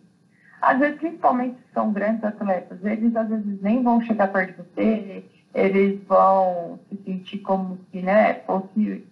às 0.62 0.78
vezes, 0.78 0.98
principalmente 0.98 1.58
são 1.74 1.92
grandes 1.92 2.24
atletas, 2.24 2.82
eles 2.82 3.14
às 3.14 3.28
vezes 3.28 3.60
nem 3.60 3.82
vão 3.82 4.00
chegar 4.00 4.32
perto 4.32 4.56
de 4.56 4.62
você, 4.62 5.24
eles 5.54 6.02
vão 6.06 6.80
se 6.88 6.96
sentir 7.04 7.38
como 7.40 7.78
se 7.90 8.00
né, 8.00 8.34
fosse 8.46 9.06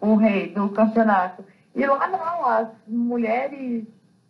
o 0.00 0.14
rei 0.14 0.48
do 0.48 0.70
campeonato. 0.70 1.44
E 1.74 1.84
lá 1.84 2.08
não, 2.08 2.46
as 2.46 2.68
mulheres 2.88 3.84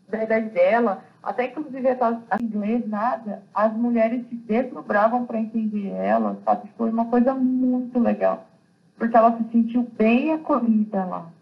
da 0.08 0.25
idade 0.25 0.50
dela, 0.50 1.04
até 1.23 1.46
inclusive 1.46 1.88
em 1.88 2.44
inglês, 2.44 2.88
nada, 2.88 3.42
as 3.54 3.73
mulheres 3.73 4.26
se 4.28 4.34
desdobravam 4.34 5.25
para 5.25 5.38
entender 5.38 5.88
ela, 5.90 6.37
sabe? 6.44 6.68
Foi 6.76 6.90
uma 6.90 7.04
coisa 7.06 7.32
muito 7.32 7.99
legal. 8.00 8.46
Porque 8.96 9.16
ela 9.16 9.37
se 9.37 9.44
sentiu 9.50 9.88
bem 9.96 10.32
acolhida 10.32 11.04
lá. 11.04 11.33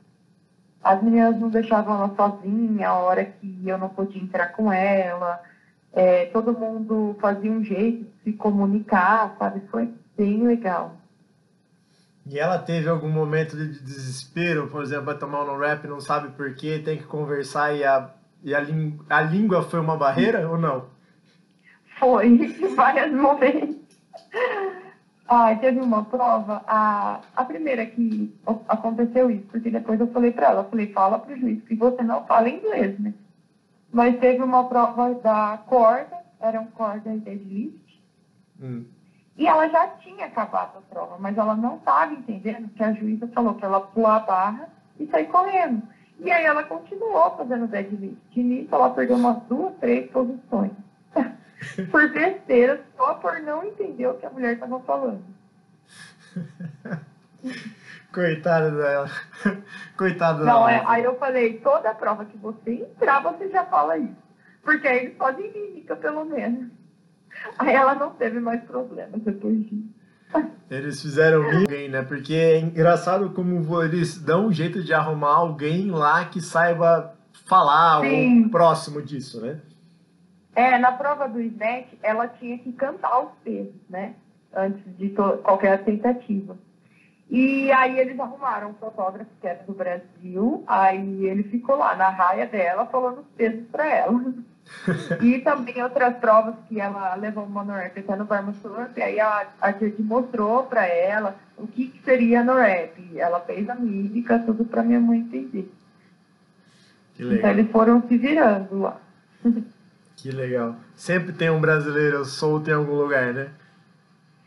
As 0.82 1.02
meninas 1.02 1.38
não 1.38 1.48
deixavam 1.48 1.94
ela 1.94 2.14
sozinha 2.16 2.88
a 2.88 2.94
hora 2.94 3.24
que 3.24 3.62
eu 3.64 3.78
não 3.78 3.88
podia 3.88 4.20
entrar 4.20 4.48
com 4.48 4.72
ela. 4.72 5.40
É, 5.92 6.26
todo 6.26 6.52
mundo 6.52 7.16
fazia 7.20 7.50
um 7.50 7.62
jeito 7.62 8.04
de 8.04 8.10
se 8.24 8.32
comunicar, 8.32 9.36
sabe? 9.38 9.62
Foi 9.70 9.92
bem 10.16 10.46
legal. 10.46 10.96
E 12.26 12.38
ela 12.38 12.58
teve 12.58 12.88
algum 12.88 13.08
momento 13.08 13.56
de 13.56 13.80
desespero, 13.82 14.68
por 14.68 14.82
exemplo, 14.82 15.06
vai 15.06 15.18
tomar 15.18 15.44
um 15.44 15.58
rap, 15.58 15.86
não 15.86 16.00
sabe 16.00 16.30
por 16.30 16.54
quê, 16.54 16.80
tem 16.84 16.98
que 16.98 17.04
conversar 17.04 17.74
e 17.74 17.84
a, 17.84 18.10
e 18.42 18.54
a, 18.54 18.60
a 19.10 19.20
língua 19.20 19.62
foi 19.62 19.80
uma 19.80 19.96
barreira 19.96 20.48
ou 20.48 20.56
não? 20.56 20.86
Foi, 21.98 22.26
em 22.30 22.74
vários 22.74 23.12
momentos. 23.12 23.76
Ah, 25.34 25.56
teve 25.56 25.80
uma 25.80 26.04
prova, 26.04 26.62
a, 26.66 27.18
a 27.34 27.44
primeira 27.46 27.86
que 27.86 28.30
o- 28.46 28.58
aconteceu 28.68 29.30
isso, 29.30 29.46
porque 29.50 29.70
depois 29.70 29.98
eu 29.98 30.06
falei 30.08 30.30
pra 30.30 30.48
ela, 30.48 30.64
falei, 30.64 30.92
fala 30.92 31.18
pro 31.18 31.34
juiz 31.38 31.58
que 31.62 31.74
você 31.74 32.02
não 32.02 32.22
fala 32.26 32.50
inglês, 32.50 32.98
né? 33.00 33.14
Mas 33.90 34.18
teve 34.18 34.42
uma 34.42 34.64
prova 34.64 35.14
da 35.14 35.58
corda, 35.66 36.18
eram 36.38 36.66
cordas 36.66 37.14
de 37.14 37.20
deadlift, 37.20 38.02
Hum. 38.60 38.84
e 39.38 39.46
ela 39.46 39.66
já 39.70 39.86
tinha 40.02 40.26
acabado 40.26 40.76
a 40.76 40.80
prova, 40.82 41.16
mas 41.18 41.38
ela 41.38 41.54
não 41.54 41.76
estava 41.76 42.12
entendendo 42.12 42.68
que 42.68 42.82
a 42.84 42.92
juíza 42.92 43.26
falou 43.28 43.54
para 43.54 43.68
ela 43.68 43.80
pular 43.80 44.16
a 44.16 44.20
barra 44.20 44.68
e 45.00 45.06
sair 45.06 45.28
correndo. 45.28 45.82
E 46.20 46.30
aí 46.30 46.44
ela 46.44 46.62
continuou 46.62 47.30
fazendo 47.38 47.66
deadlift. 47.66 48.18
E 48.38 48.42
nisso 48.42 48.68
ela 48.74 48.90
perdeu 48.90 49.16
umas 49.16 49.38
duas, 49.44 49.72
três 49.80 50.10
posições. 50.10 50.72
por 51.90 52.08
besteira, 52.12 52.80
só 53.02 53.14
por 53.14 53.40
não 53.40 53.64
entender 53.64 54.06
o 54.06 54.14
que 54.14 54.24
a 54.24 54.30
mulher 54.30 54.54
estava 54.54 54.78
falando. 54.80 55.24
Coitada 58.14 58.70
dela. 58.70 59.10
Coitada 59.96 60.44
Não, 60.44 60.66
dela. 60.66 60.72
é, 60.72 60.84
aí 60.86 61.02
eu 61.02 61.18
falei, 61.18 61.58
toda 61.58 61.92
prova 61.94 62.24
que 62.24 62.36
você 62.38 62.74
entrar, 62.74 63.20
você 63.20 63.48
já 63.48 63.64
fala 63.66 63.98
isso. 63.98 64.22
Porque 64.62 64.86
aí 64.86 65.06
eles 65.06 65.16
fazem 65.16 65.52
mímica, 65.52 65.96
pelo 65.96 66.24
menos. 66.24 66.70
Aí 67.58 67.74
ela 67.74 67.96
não 67.96 68.10
teve 68.10 68.38
mais 68.38 68.62
problemas 68.62 69.20
depois 69.22 69.58
disso. 69.64 69.90
Eles 70.70 71.02
fizeram 71.02 71.42
alguém, 71.42 71.88
né? 71.88 72.02
Porque 72.02 72.34
é 72.34 72.60
engraçado 72.60 73.30
como 73.30 73.82
eles 73.82 74.16
dão 74.16 74.46
um 74.46 74.52
jeito 74.52 74.82
de 74.82 74.94
arrumar 74.94 75.34
alguém 75.34 75.90
lá 75.90 76.24
que 76.26 76.40
saiba 76.40 77.14
falar 77.46 78.00
Sim. 78.02 78.44
ou 78.44 78.50
próximo 78.50 79.02
disso, 79.02 79.40
né? 79.40 79.60
É, 80.54 80.78
na 80.78 80.92
prova 80.92 81.28
do 81.28 81.40
SNET, 81.40 81.98
ela 82.02 82.28
tinha 82.28 82.58
que 82.58 82.72
cantar 82.72 83.20
os 83.20 83.32
pesos, 83.42 83.74
né? 83.88 84.14
Antes 84.54 84.84
de 84.98 85.10
qualquer 85.10 85.82
tentativa. 85.82 86.56
E 87.30 87.72
aí 87.72 87.98
eles 87.98 88.20
arrumaram 88.20 88.70
um 88.70 88.74
fotógrafo 88.74 89.30
que 89.40 89.46
era 89.46 89.62
do 89.64 89.72
Brasil, 89.72 90.62
aí 90.66 91.24
ele 91.24 91.42
ficou 91.44 91.76
lá 91.76 91.96
na 91.96 92.10
raia 92.10 92.46
dela 92.46 92.84
falando 92.84 93.20
os 93.20 93.26
pesos 93.34 93.64
para 93.72 93.86
ela. 93.86 94.34
e 95.22 95.38
também 95.38 95.82
outras 95.82 96.14
provas 96.18 96.54
que 96.68 96.78
ela 96.78 97.14
levou 97.14 97.44
uma 97.44 97.64
NORAP 97.64 97.98
até 97.98 98.16
no 98.16 98.26
Bar 98.26 98.44
Surf, 98.60 98.92
e 98.96 99.02
aí 99.02 99.18
a, 99.18 99.46
a 99.60 99.72
Jordi 99.72 100.02
mostrou 100.02 100.64
para 100.64 100.86
ela 100.86 101.36
o 101.56 101.66
que, 101.66 101.88
que 101.88 102.04
seria 102.04 102.40
a 102.40 102.44
NORAP. 102.44 103.16
Ela 103.16 103.40
fez 103.40 103.68
a 103.70 103.74
mímica, 103.74 104.38
tudo 104.40 104.66
para 104.66 104.82
minha 104.82 105.00
mãe 105.00 105.20
entender. 105.20 105.72
Que 107.14 107.22
Então 107.22 107.34
legal. 107.34 107.50
eles 107.52 107.70
foram 107.70 108.02
se 108.06 108.18
virando 108.18 108.78
lá. 108.78 109.00
Que 110.22 110.30
legal. 110.30 110.76
Sempre 110.94 111.32
tem 111.32 111.50
um 111.50 111.60
brasileiro 111.60 112.24
solto 112.24 112.70
em 112.70 112.72
algum 112.72 112.94
lugar, 112.94 113.34
né? 113.34 113.50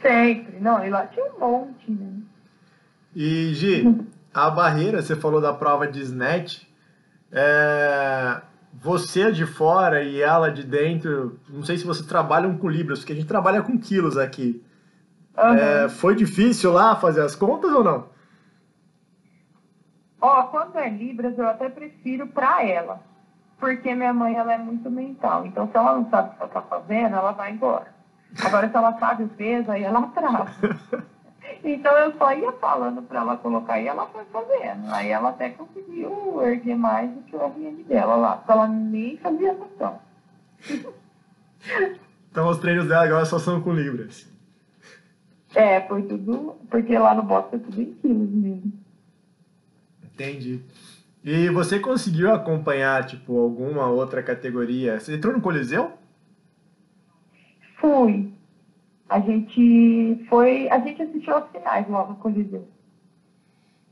Sempre. 0.01 0.58
Não, 0.62 0.86
e 0.86 0.89
lá 0.89 1.05
tinha 1.08 1.25
um 1.25 1.38
monte, 1.38 1.91
né? 1.91 2.22
E, 3.13 3.53
Gi, 3.53 3.84
a 4.34 4.50
barreira, 4.50 5.01
você 5.01 5.17
falou 5.17 5.41
da 5.41 5.51
prova 5.51 5.86
de 5.86 6.00
snatch, 6.00 6.63
é, 7.29 8.39
você 8.74 9.34
de 9.34 9.46
fora 9.46 10.01
e 10.01 10.22
ela 10.22 10.50
de 10.50 10.63
dentro, 10.63 11.38
não 11.50 11.63
sei 11.63 11.77
se 11.77 11.86
vocês 11.86 12.08
trabalham 12.08 12.58
com 12.58 12.70
libras, 12.70 13.00
porque 13.00 13.12
a 13.12 13.15
gente 13.17 13.27
trabalha 13.27 13.62
com 13.62 13.77
quilos 13.77 14.17
aqui. 14.17 14.63
Aham. 15.38 15.58
É, 15.58 15.89
foi 15.89 16.15
difícil 16.15 16.72
lá 16.72 16.96
fazer 16.96 17.20
as 17.20 17.36
contas 17.36 17.70
ou 17.72 17.84
não? 17.84 18.08
Ó, 20.22 20.44
quando 20.44 20.77
é 20.77 20.88
Libras, 20.88 21.38
eu 21.38 21.46
até 21.46 21.67
prefiro 21.67 22.27
pra 22.27 22.65
ela. 22.65 23.01
Porque 23.59 23.93
minha 23.95 24.13
mãe, 24.13 24.35
ela 24.35 24.53
é 24.53 24.57
muito 24.57 24.89
mental. 24.89 25.45
Então, 25.45 25.67
se 25.69 25.77
ela 25.77 25.95
não 25.95 26.09
sabe 26.09 26.29
o 26.29 26.31
que 26.33 26.41
ela 26.41 26.51
tá 26.51 26.62
fazendo, 26.62 27.15
ela 27.15 27.31
vai 27.31 27.51
embora. 27.51 27.88
Agora, 28.43 28.69
se 28.69 28.75
ela 28.75 29.00
sabe 29.00 29.24
o 29.24 29.29
peso, 29.29 29.71
aí 29.71 29.83
ela 29.83 30.01
trava. 30.07 30.51
Então, 31.63 31.95
eu 31.97 32.12
só 32.17 32.31
ia 32.33 32.51
falando 32.53 33.01
pra 33.03 33.21
ela 33.21 33.38
colocar 33.38 33.79
e 33.79 33.88
ela 33.88 34.05
foi 34.07 34.24
fazendo. 34.25 34.91
Aí, 34.93 35.09
ela 35.09 35.29
até 35.29 35.50
conseguiu 35.50 36.39
erguer 36.43 36.75
mais 36.75 37.09
do 37.09 37.21
que 37.21 37.35
o 37.35 37.39
RN 37.39 37.83
dela 37.88 38.15
lá. 38.15 38.38
Porque 38.38 38.51
ela 38.51 38.67
nem 38.67 39.17
fazia 39.17 39.53
noção. 39.53 40.00
Então 42.29 42.50
os 42.50 42.57
treinos 42.57 42.85
dela 42.85 43.05
agora 43.05 43.24
só 43.24 43.39
são 43.39 43.62
com 43.62 43.71
libras. 43.71 44.29
É, 45.55 45.79
foi 45.88 46.01
tudo... 46.03 46.57
Porque 46.69 46.97
lá 46.97 47.15
no 47.15 47.24
boxe 47.24 47.55
é 47.55 47.59
tudo 47.59 47.81
em 47.81 47.93
quilos 47.93 48.29
mesmo. 48.29 48.74
Entendi. 50.03 50.62
E 51.25 51.50
você 51.50 51.79
conseguiu 51.79 52.32
acompanhar, 52.32 53.03
tipo, 53.03 53.39
alguma 53.39 53.88
outra 53.88 54.22
categoria? 54.22 55.00
Você 55.00 55.15
entrou 55.15 55.34
no 55.34 55.41
Coliseu? 55.41 55.94
Fui. 57.82 58.32
A 59.10 59.20
gente 59.20 60.24
foi... 60.29 60.70
A 60.70 60.77
gente 60.77 61.01
assistiu 61.01 61.34
aos 61.34 61.50
finais 61.50 61.89
lá 61.89 62.05
no 62.05 62.15
Coliseu. 62.17 62.67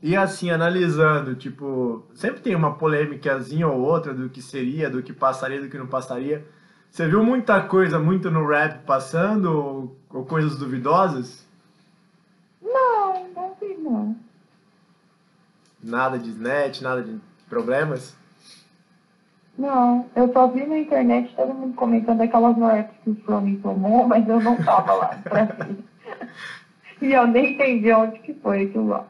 E 0.00 0.14
assim, 0.14 0.50
analisando, 0.50 1.34
tipo, 1.34 2.06
sempre 2.14 2.40
tem 2.40 2.54
uma 2.54 2.76
polêmicazinha 2.76 3.66
ou 3.66 3.80
outra 3.80 4.14
do 4.14 4.30
que 4.30 4.40
seria, 4.40 4.88
do 4.88 5.02
que 5.02 5.12
passaria, 5.12 5.60
do 5.60 5.68
que 5.68 5.78
não 5.78 5.88
passaria. 5.88 6.46
Você 6.88 7.08
viu 7.08 7.24
muita 7.24 7.60
coisa, 7.62 7.98
muito 7.98 8.30
no 8.30 8.46
rap 8.46 8.84
passando, 8.84 9.46
ou, 9.46 9.96
ou 10.08 10.24
coisas 10.24 10.56
duvidosas? 10.56 11.44
Não, 12.62 13.28
não 13.30 13.56
vi 13.60 13.74
não. 13.76 14.16
Nada 15.84 16.18
de 16.18 16.30
snatch, 16.30 16.80
nada 16.80 17.02
de 17.02 17.20
problemas? 17.46 18.16
Não, 19.58 20.08
eu 20.16 20.32
só 20.32 20.48
vi 20.48 20.66
na 20.66 20.78
internet 20.78 21.34
todo 21.36 21.52
mundo 21.52 21.74
comentando 21.74 22.22
aquelas 22.22 22.56
noetas 22.56 22.96
que 23.04 23.10
o 23.10 23.14
Fronin 23.16 23.56
tomou, 23.60 24.06
mas 24.08 24.26
eu 24.26 24.40
não 24.40 24.56
tava 24.56 24.94
lá 24.94 25.08
pra 25.22 25.44
ver. 25.44 25.76
E 27.02 27.12
eu 27.12 27.26
nem 27.26 27.52
entendi 27.52 27.92
onde 27.92 28.18
que 28.20 28.32
foi 28.32 28.62
aquilo 28.62 28.88
lá. 28.88 29.06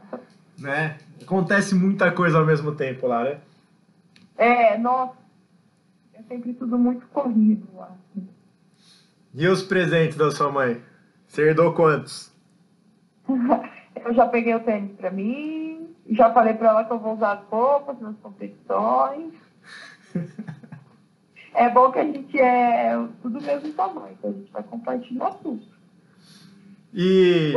Né? 0.58 0.96
Acontece 1.22 1.76
muita 1.76 2.10
coisa 2.10 2.38
ao 2.38 2.44
mesmo 2.44 2.74
tempo 2.74 3.06
lá, 3.06 3.22
né? 3.22 3.38
É, 4.36 4.76
nossa, 4.76 5.14
é 6.12 6.22
sempre 6.24 6.54
tudo 6.54 6.76
muito 6.76 7.06
corrido 7.06 7.68
lá. 7.76 7.92
E 9.32 9.46
os 9.46 9.62
presentes 9.62 10.16
da 10.16 10.30
sua 10.32 10.50
mãe? 10.50 10.82
Você 11.28 11.42
herdou 11.42 11.72
quantos? 11.72 12.32
Eu 14.04 14.12
já 14.12 14.26
peguei 14.26 14.54
o 14.54 14.60
tênis 14.60 14.92
pra 14.96 15.10
mim, 15.10 15.63
Já 16.10 16.32
falei 16.32 16.54
para 16.54 16.68
ela 16.68 16.84
que 16.84 16.92
eu 16.92 16.98
vou 16.98 17.14
usar 17.14 17.32
as 17.32 17.44
roupas 17.48 17.98
nas 18.00 18.16
competições. 18.18 19.32
é 21.54 21.70
bom 21.70 21.90
que 21.90 21.98
a 21.98 22.04
gente 22.04 22.38
é 22.38 22.92
tudo 23.22 23.40
mesmo 23.40 23.72
tamanho, 23.72 24.14
então 24.18 24.30
a 24.30 24.32
gente 24.34 24.52
vai 24.52 24.62
compartilhar 24.62 25.30
tudo. 25.42 25.62
E, 26.92 27.54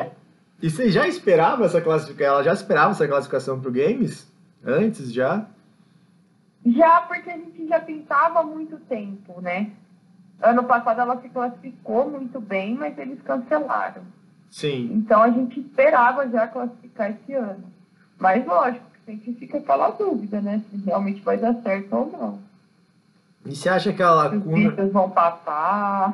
e 0.62 0.70
você 0.70 0.90
já 0.90 1.08
esperava 1.08 1.66
essa 1.66 1.82
classificação? 1.82 2.36
Ela 2.36 2.44
já 2.44 2.54
esperava 2.54 2.92
essa 2.92 3.08
classificação 3.08 3.60
para 3.60 3.70
o 3.70 3.74
Games? 3.74 4.32
Antes 4.66 5.14
já? 5.14 5.46
Já, 6.66 7.02
porque 7.02 7.30
a 7.30 7.38
gente 7.38 7.68
já 7.68 7.80
pensava 7.80 8.40
há 8.40 8.44
muito 8.44 8.78
tempo, 8.78 9.40
né? 9.42 9.72
Ano 10.42 10.64
passado 10.64 11.02
ela 11.02 11.22
se 11.22 11.30
classificou 11.30 12.10
muito 12.10 12.40
bem, 12.40 12.76
mas 12.76 12.98
eles 12.98 13.22
cancelaram. 13.22 14.04
Sim. 14.50 14.92
Então 14.94 15.22
a 15.22 15.30
gente 15.30 15.60
esperava 15.60 16.28
já 16.30 16.48
classificar 16.48 17.12
esse 17.12 17.34
ano. 17.34 17.77
Mas 18.20 18.46
lógico, 18.46 18.86
sempre 19.06 19.34
fica 19.34 19.58
aquela 19.58 19.92
dúvida, 19.92 20.42
né? 20.42 20.62
Se 20.70 20.78
realmente 20.86 21.22
vai 21.22 21.38
dar 21.38 21.54
certo 21.62 21.96
ou 21.96 22.12
não. 22.12 22.40
E 23.46 23.56
você 23.56 23.70
acha 23.70 23.94
que 23.94 24.04
a 24.04 24.12
lacuna. 24.12 24.84
Os 24.84 24.92
vão 24.92 25.10
passar. 25.10 26.14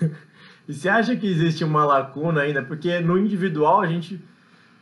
e 0.68 0.74
você 0.74 0.88
acha 0.88 1.16
que 1.16 1.26
existe 1.26 1.64
uma 1.64 1.84
lacuna 1.84 2.42
ainda? 2.42 2.62
Porque 2.62 3.00
no 3.00 3.18
individual 3.18 3.80
a 3.80 3.86
gente 3.86 4.22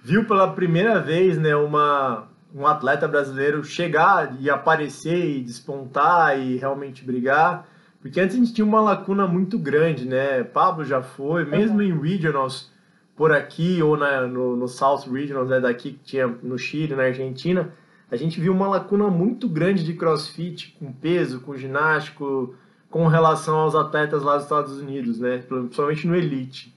viu 0.02 0.24
pela 0.24 0.52
primeira 0.52 1.00
vez, 1.00 1.38
né, 1.38 1.54
uma, 1.54 2.24
um 2.52 2.66
atleta 2.66 3.06
brasileiro 3.06 3.62
chegar 3.62 4.36
e 4.40 4.50
aparecer 4.50 5.36
e 5.36 5.42
despontar 5.42 6.38
e 6.38 6.56
realmente 6.56 7.04
brigar. 7.04 7.68
Porque 8.00 8.20
antes 8.20 8.34
a 8.34 8.38
gente 8.38 8.52
tinha 8.52 8.64
uma 8.64 8.80
lacuna 8.80 9.28
muito 9.28 9.56
grande, 9.56 10.04
né? 10.04 10.42
Pablo 10.42 10.84
já 10.84 11.00
foi, 11.00 11.44
mesmo 11.44 11.76
uhum. 11.76 11.82
em 11.82 12.00
regionals 12.00 12.71
por 13.22 13.30
aqui 13.30 13.80
ou 13.80 13.96
na, 13.96 14.26
no, 14.26 14.56
no 14.56 14.66
South 14.66 15.08
Regionals, 15.08 15.48
né, 15.48 15.60
daqui 15.60 15.92
que 15.92 16.00
tinha 16.02 16.26
no 16.26 16.58
Chile, 16.58 16.96
na 16.96 17.04
Argentina, 17.04 17.72
a 18.10 18.16
gente 18.16 18.40
viu 18.40 18.52
uma 18.52 18.66
lacuna 18.66 19.06
muito 19.06 19.48
grande 19.48 19.84
de 19.84 19.94
crossfit 19.94 20.76
com 20.76 20.92
peso, 20.92 21.38
com 21.38 21.56
ginástico, 21.56 22.56
com 22.90 23.06
relação 23.06 23.58
aos 23.58 23.76
atletas 23.76 24.24
lá 24.24 24.34
dos 24.34 24.42
Estados 24.42 24.80
Unidos, 24.80 25.20
né? 25.20 25.38
Principalmente 25.38 26.04
no 26.04 26.16
Elite. 26.16 26.74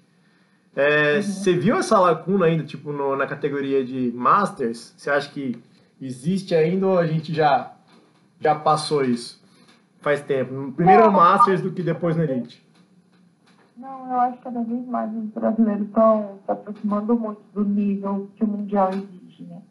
É, 0.76 1.16
uhum. 1.16 1.22
Você 1.24 1.54
viu 1.54 1.78
essa 1.78 2.00
lacuna 2.00 2.46
ainda, 2.46 2.64
tipo, 2.64 2.92
no, 2.92 3.16
na 3.16 3.26
categoria 3.26 3.84
de 3.84 4.12
Masters? 4.14 4.94
Você 4.96 5.10
acha 5.10 5.32
que 5.32 5.58
existe 6.00 6.54
ainda 6.54 6.86
ou 6.86 7.00
a 7.00 7.08
gente 7.08 7.34
já, 7.34 7.74
já 8.40 8.54
passou 8.54 9.04
isso? 9.04 9.44
Faz 10.00 10.22
tempo. 10.22 10.72
Primeiro 10.74 11.02
é 11.02 11.08
o 11.08 11.12
Masters 11.12 11.62
do 11.62 11.72
que 11.72 11.82
depois 11.82 12.16
no 12.16 12.22
Elite. 12.22 12.64
Não, 13.86 14.12
eu 14.12 14.20
acho 14.20 14.38
que 14.38 14.44
cada 14.46 14.64
vez 14.64 14.88
mais 14.88 15.16
os 15.16 15.30
brasileiros 15.30 15.86
estão 15.86 16.40
se 16.44 16.52
aproximando 16.52 17.16
muito 17.16 17.44
do 17.54 17.64
nível 17.64 18.28
que 18.36 18.44
o 18.44 18.48
Mundial 18.48 18.90
exige, 18.90 19.44
né? 19.44 19.62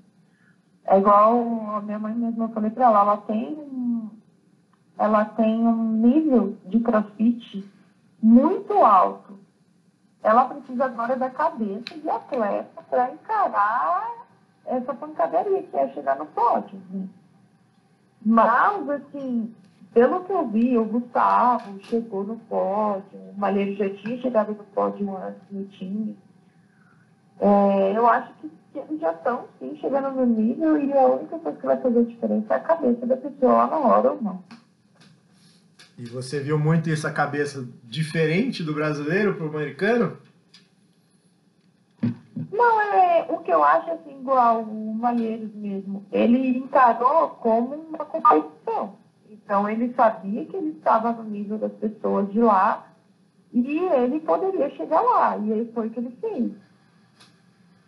É 0.85 0.99
igual 0.99 1.75
a 1.75 1.80
minha 1.80 1.99
mãe 1.99 2.14
mesma, 2.14 2.44
eu 2.44 2.49
falei 2.50 2.71
pra 2.71 2.85
ela, 2.85 3.00
ela 3.00 3.16
tem 3.16 3.54
um, 3.54 4.09
ela 4.97 5.25
tem 5.25 5.66
um 5.66 5.94
nível 5.94 6.56
de 6.64 6.78
crossfit 6.78 7.68
muito 8.23 8.73
alto. 8.75 9.37
Ela 10.23 10.44
precisa 10.44 10.85
agora 10.85 11.16
da 11.16 11.30
cabeça 11.30 11.99
de 11.99 12.09
atleta 12.09 12.83
para 12.88 13.11
encarar 13.11 14.12
essa 14.64 14.94
pancadaria 14.94 15.64
que 15.64 15.76
é 15.76 15.88
chegar 15.88 16.16
no 16.16 16.26
pódio. 16.26 16.80
Né? 16.88 17.09
Mas, 18.25 18.88
assim, 18.90 19.52
pelo 19.94 20.24
que 20.24 20.32
eu 20.32 20.48
vi, 20.48 20.76
o 20.76 20.84
Gustavo 20.84 21.78
chegou 21.84 22.24
no 22.24 22.36
pódio, 22.36 23.16
o 23.16 23.38
Malheiro 23.38 23.76
já 23.76 23.88
tinha 23.94 24.20
chegado 24.20 24.48
no 24.48 24.64
pódio 24.64 25.16
antes 25.16 25.40
no 25.52 25.64
time. 25.66 26.18
É, 27.40 27.96
eu 27.96 28.06
acho 28.08 28.32
que, 28.34 28.50
eles 28.74 29.00
já 29.00 29.12
estão, 29.12 29.44
sim, 29.60 29.78
chegando 29.80 30.10
no 30.10 30.26
nível 30.26 30.76
e 30.76 30.92
a 30.92 31.06
única 31.06 31.38
coisa 31.38 31.58
que 31.58 31.66
vai 31.66 31.80
fazer 31.80 32.00
a 32.00 32.02
diferença 32.02 32.54
é 32.54 32.56
a 32.56 32.60
cabeça 32.60 33.06
da 33.06 33.16
pessoa 33.16 33.52
lá 33.52 33.66
na 33.68 33.78
hora 33.78 34.12
ou 34.12 34.20
não. 34.20 34.42
E 35.96 36.06
você 36.06 36.40
viu 36.40 36.58
muito 36.58 36.90
essa 36.90 37.12
cabeça 37.12 37.64
diferente 37.85 38.64
do 38.64 38.74
brasileiro 38.74 39.35
para 39.35 39.46
o 39.46 39.48
americano? 39.48 40.18
Não, 42.50 42.80
é 42.80 43.26
o 43.28 43.38
que 43.38 43.52
eu 43.52 43.62
acho 43.62 43.92
assim, 43.92 44.18
igual 44.18 44.62
o 44.62 44.94
Malheiros 44.94 45.54
mesmo. 45.54 46.04
Ele 46.11 46.59
encarou 46.59 47.28
como 47.28 47.76
uma 47.76 48.04
competição. 48.04 49.04
Então 49.35 49.68
ele 49.68 49.92
sabia 49.94 50.44
que 50.44 50.57
ele 50.57 50.70
estava 50.70 51.12
no 51.12 51.25
nível 51.25 51.59
das 51.59 51.73
pessoas 51.73 52.33
de 52.33 52.40
lá 52.40 52.87
e 53.53 53.79
ele 53.79 54.20
poderia 54.20 54.70
chegar 54.70 55.01
lá. 55.01 55.37
E 55.38 55.53
aí 55.53 55.70
foi 55.75 55.88
o 55.88 55.90
que 55.90 56.01
ele 56.01 56.16
fez. 56.20 56.53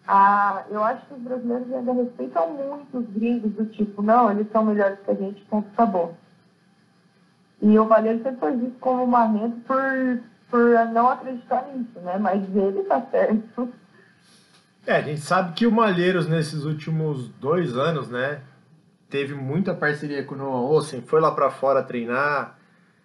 Ah, 0.08 0.64
eu 0.70 0.82
acho 0.84 1.04
que 1.06 1.14
os 1.14 1.20
brasileiros 1.20 1.72
ainda 1.72 1.92
respeitam 1.92 2.52
muito 2.52 2.98
os 2.98 3.06
gringos 3.08 3.52
do 3.52 3.66
tipo, 3.66 4.02
não, 4.02 4.30
eles 4.30 4.46
são 4.52 4.64
melhores 4.64 5.00
que 5.00 5.10
a 5.10 5.14
gente, 5.14 5.44
ponto, 5.46 5.68
acabou. 5.72 6.14
E 7.60 7.76
o 7.78 7.86
Valeiro 7.86 8.22
sempre 8.22 8.38
foi 8.38 8.56
visto 8.56 8.78
como 8.78 9.06
marrento 9.06 9.56
por, 9.66 10.20
por 10.48 10.70
não 10.92 11.08
acreditar 11.08 11.66
nisso, 11.72 11.98
né? 12.00 12.18
Mas 12.18 12.42
ele 12.54 12.84
tá 12.84 13.00
certo. 13.10 13.72
É, 14.86 14.96
a 14.96 15.00
gente 15.00 15.20
sabe 15.20 15.54
que 15.54 15.66
o 15.66 15.72
Malheiros 15.72 16.28
nesses 16.28 16.64
últimos 16.64 17.28
dois 17.40 17.76
anos, 17.76 18.08
né? 18.08 18.40
Teve 19.08 19.34
muita 19.34 19.74
parceria 19.74 20.24
com 20.24 20.34
o 20.34 20.38
Noah 20.38 20.60
Olsen, 20.60 21.02
foi 21.02 21.20
lá 21.20 21.30
para 21.30 21.50
fora 21.50 21.82
treinar, 21.82 22.58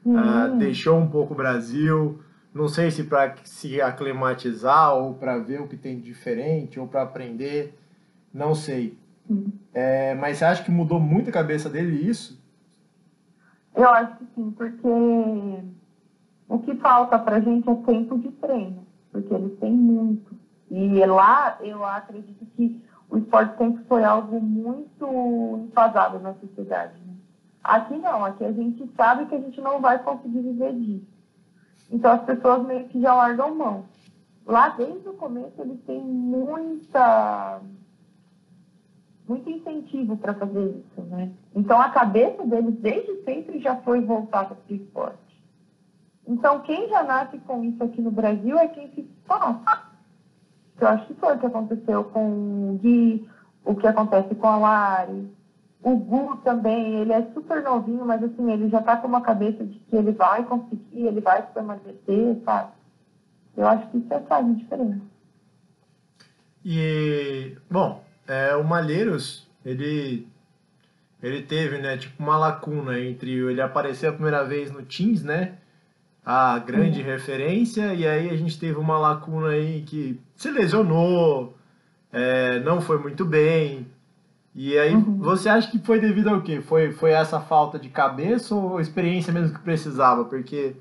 uh, 0.05 0.57
deixou 0.57 0.97
um 0.97 1.07
pouco 1.07 1.33
o 1.33 1.37
Brasil. 1.37 2.19
Não 2.53 2.67
sei 2.67 2.91
se 2.91 3.05
para 3.05 3.35
se 3.43 3.81
aclimatizar 3.81 4.93
ou 4.95 5.13
para 5.13 5.37
ver 5.37 5.61
o 5.61 5.67
que 5.67 5.77
tem 5.77 5.97
de 5.97 6.03
diferente 6.03 6.79
ou 6.79 6.87
para 6.87 7.03
aprender, 7.03 7.77
não 8.33 8.53
sei. 8.53 8.97
Uhum. 9.29 9.51
É, 9.73 10.13
mas 10.15 10.37
você 10.37 10.45
acha 10.45 10.63
que 10.63 10.71
mudou 10.71 10.99
muito 10.99 11.29
a 11.29 11.33
cabeça 11.33 11.69
dele 11.69 11.95
isso? 11.95 12.41
Eu 13.73 13.87
acho 13.89 14.17
que 14.17 14.25
sim, 14.35 14.51
porque 14.51 14.87
o 16.49 16.59
que 16.59 16.75
falta 16.75 17.17
para 17.17 17.39
gente 17.39 17.69
é 17.69 17.75
tempo 17.75 18.19
de 18.19 18.29
treino, 18.31 18.85
porque 19.11 19.33
eles 19.33 19.57
têm 19.59 19.71
muito. 19.71 20.35
E 20.69 21.05
lá 21.05 21.57
eu 21.61 21.85
acredito 21.85 22.45
que 22.57 22.81
o 23.11 23.17
esporte 23.17 23.57
sempre 23.57 23.83
foi 23.83 24.03
algo 24.05 24.39
muito 24.39 25.65
enfasado 25.67 26.17
na 26.19 26.33
sociedade. 26.35 26.93
Né? 27.05 27.13
Aqui 27.61 27.97
não, 27.97 28.23
aqui 28.23 28.45
a 28.45 28.53
gente 28.53 28.89
sabe 28.95 29.25
que 29.25 29.35
a 29.35 29.39
gente 29.39 29.59
não 29.59 29.81
vai 29.81 30.01
conseguir 30.01 30.41
viver 30.41 30.73
disso. 30.73 31.11
Então 31.91 32.13
as 32.13 32.23
pessoas 32.23 32.65
meio 32.65 32.87
que 32.87 33.01
já 33.01 33.13
largam 33.13 33.53
mão. 33.53 33.85
Lá 34.45 34.69
desde 34.69 35.09
o 35.09 35.13
começo 35.13 35.61
eles 35.61 35.79
têm 35.83 36.01
muita 36.01 37.59
muito 39.27 39.49
incentivo 39.49 40.17
para 40.17 40.33
fazer 40.33 40.69
isso, 40.69 41.01
né? 41.07 41.31
Então 41.53 41.79
a 41.79 41.89
cabeça 41.89 42.45
deles 42.45 42.75
desde 42.79 43.23
sempre 43.23 43.59
já 43.59 43.75
foi 43.77 44.01
voltada 44.01 44.55
para 44.55 44.73
o 44.73 44.75
esporte. 44.75 45.43
Então 46.25 46.61
quem 46.61 46.87
já 46.87 47.03
nasce 47.03 47.37
com 47.39 47.61
isso 47.61 47.83
aqui 47.83 48.01
no 48.01 48.11
Brasil 48.11 48.57
é 48.57 48.69
quem 48.69 48.89
se 48.93 49.03
passa. 50.81 50.85
Eu 50.85 50.87
acho 50.87 51.05
que 51.07 51.13
foi 51.13 51.35
o 51.35 51.39
que 51.39 51.45
aconteceu 51.45 52.03
com 52.05 52.73
o 52.73 52.79
Gui, 52.81 53.29
o 53.63 53.75
que 53.75 53.87
acontece 53.87 54.33
com 54.35 54.47
a 54.47 54.57
Lari. 54.57 55.29
O 55.83 55.95
Gu 55.95 56.37
também, 56.43 56.99
ele 56.99 57.13
é 57.13 57.23
super 57.33 57.63
novinho, 57.63 58.05
mas 58.05 58.23
assim, 58.23 58.51
ele 58.51 58.69
já 58.69 58.81
tá 58.81 58.97
com 58.97 59.07
uma 59.07 59.21
cabeça 59.21 59.63
de 59.63 59.79
que 59.79 59.95
ele 59.95 60.11
vai 60.11 60.43
conseguir, 60.43 61.07
ele 61.07 61.21
vai 61.21 61.41
se 61.41 61.51
permanecer, 61.53 62.41
sabe? 62.45 62.71
Eu 63.57 63.67
acho 63.67 63.87
que 63.89 63.97
isso 63.97 64.13
é 64.13 64.19
faz 64.21 64.57
diferença. 64.57 65.01
E, 66.63 67.57
bom, 67.69 68.03
é, 68.27 68.55
o 68.55 68.63
Malheiros, 68.63 69.49
ele, 69.65 70.27
ele 71.21 71.41
teve, 71.41 71.79
né, 71.79 71.97
tipo, 71.97 72.21
uma 72.21 72.37
lacuna 72.37 72.99
entre 72.99 73.31
ele 73.31 73.59
aparecer 73.59 74.05
a 74.07 74.13
primeira 74.13 74.43
vez 74.43 74.71
no 74.71 74.83
Teams, 74.83 75.23
né, 75.23 75.57
a 76.25 76.59
grande 76.59 76.99
uhum. 76.99 77.05
referência, 77.05 77.93
e 77.93 78.07
aí 78.07 78.29
a 78.29 78.35
gente 78.37 78.59
teve 78.59 78.77
uma 78.77 78.97
lacuna 78.97 79.49
aí 79.49 79.81
que 79.81 80.19
se 80.35 80.51
lesionou, 80.51 81.55
é, 82.11 82.59
não 82.59 82.79
foi 82.81 82.99
muito 82.99 83.25
bem. 83.25 83.87
E 84.53 84.77
aí, 84.77 84.93
uhum. 84.93 85.17
você 85.17 85.49
acha 85.49 85.71
que 85.71 85.79
foi 85.79 85.99
devido 85.99 86.29
ao 86.29 86.41
quê? 86.41 86.61
Foi, 86.61 86.91
foi 86.91 87.11
essa 87.11 87.39
falta 87.39 87.79
de 87.79 87.89
cabeça 87.89 88.53
ou 88.53 88.81
experiência 88.81 89.31
mesmo 89.31 89.53
que 89.55 89.63
precisava? 89.63 90.25
Porque 90.25 90.75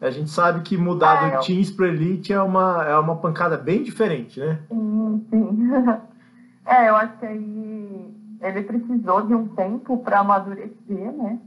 a 0.00 0.10
gente 0.10 0.30
sabe 0.30 0.62
que 0.62 0.76
mudar 0.76 1.28
é, 1.28 1.36
do. 1.36 1.44
Teams 1.44 1.70
para 1.70 1.88
Elite 1.88 2.32
é 2.32 2.40
uma, 2.40 2.84
é 2.84 2.96
uma 2.96 3.16
pancada 3.16 3.56
bem 3.56 3.82
diferente, 3.82 4.40
né? 4.40 4.60
Sim, 4.68 5.26
sim. 5.28 5.70
é, 6.64 6.88
eu 6.88 6.96
acho 6.96 7.18
que 7.18 7.26
aí 7.26 8.14
ele 8.40 8.62
precisou 8.62 9.26
de 9.26 9.34
um 9.34 9.48
tempo 9.48 9.98
para 9.98 10.20
amadurecer, 10.20 10.72
né? 10.88 11.38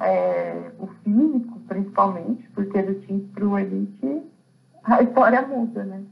É, 0.00 0.72
o 0.78 0.86
físico, 0.86 1.60
principalmente, 1.68 2.48
porque 2.50 2.82
do 2.82 3.00
time 3.00 3.20
para 3.34 3.46
o 3.46 3.58
elite 3.58 4.22
a 4.86 5.02
história 5.02 5.42
muda, 5.42 5.84
né? 5.84 6.02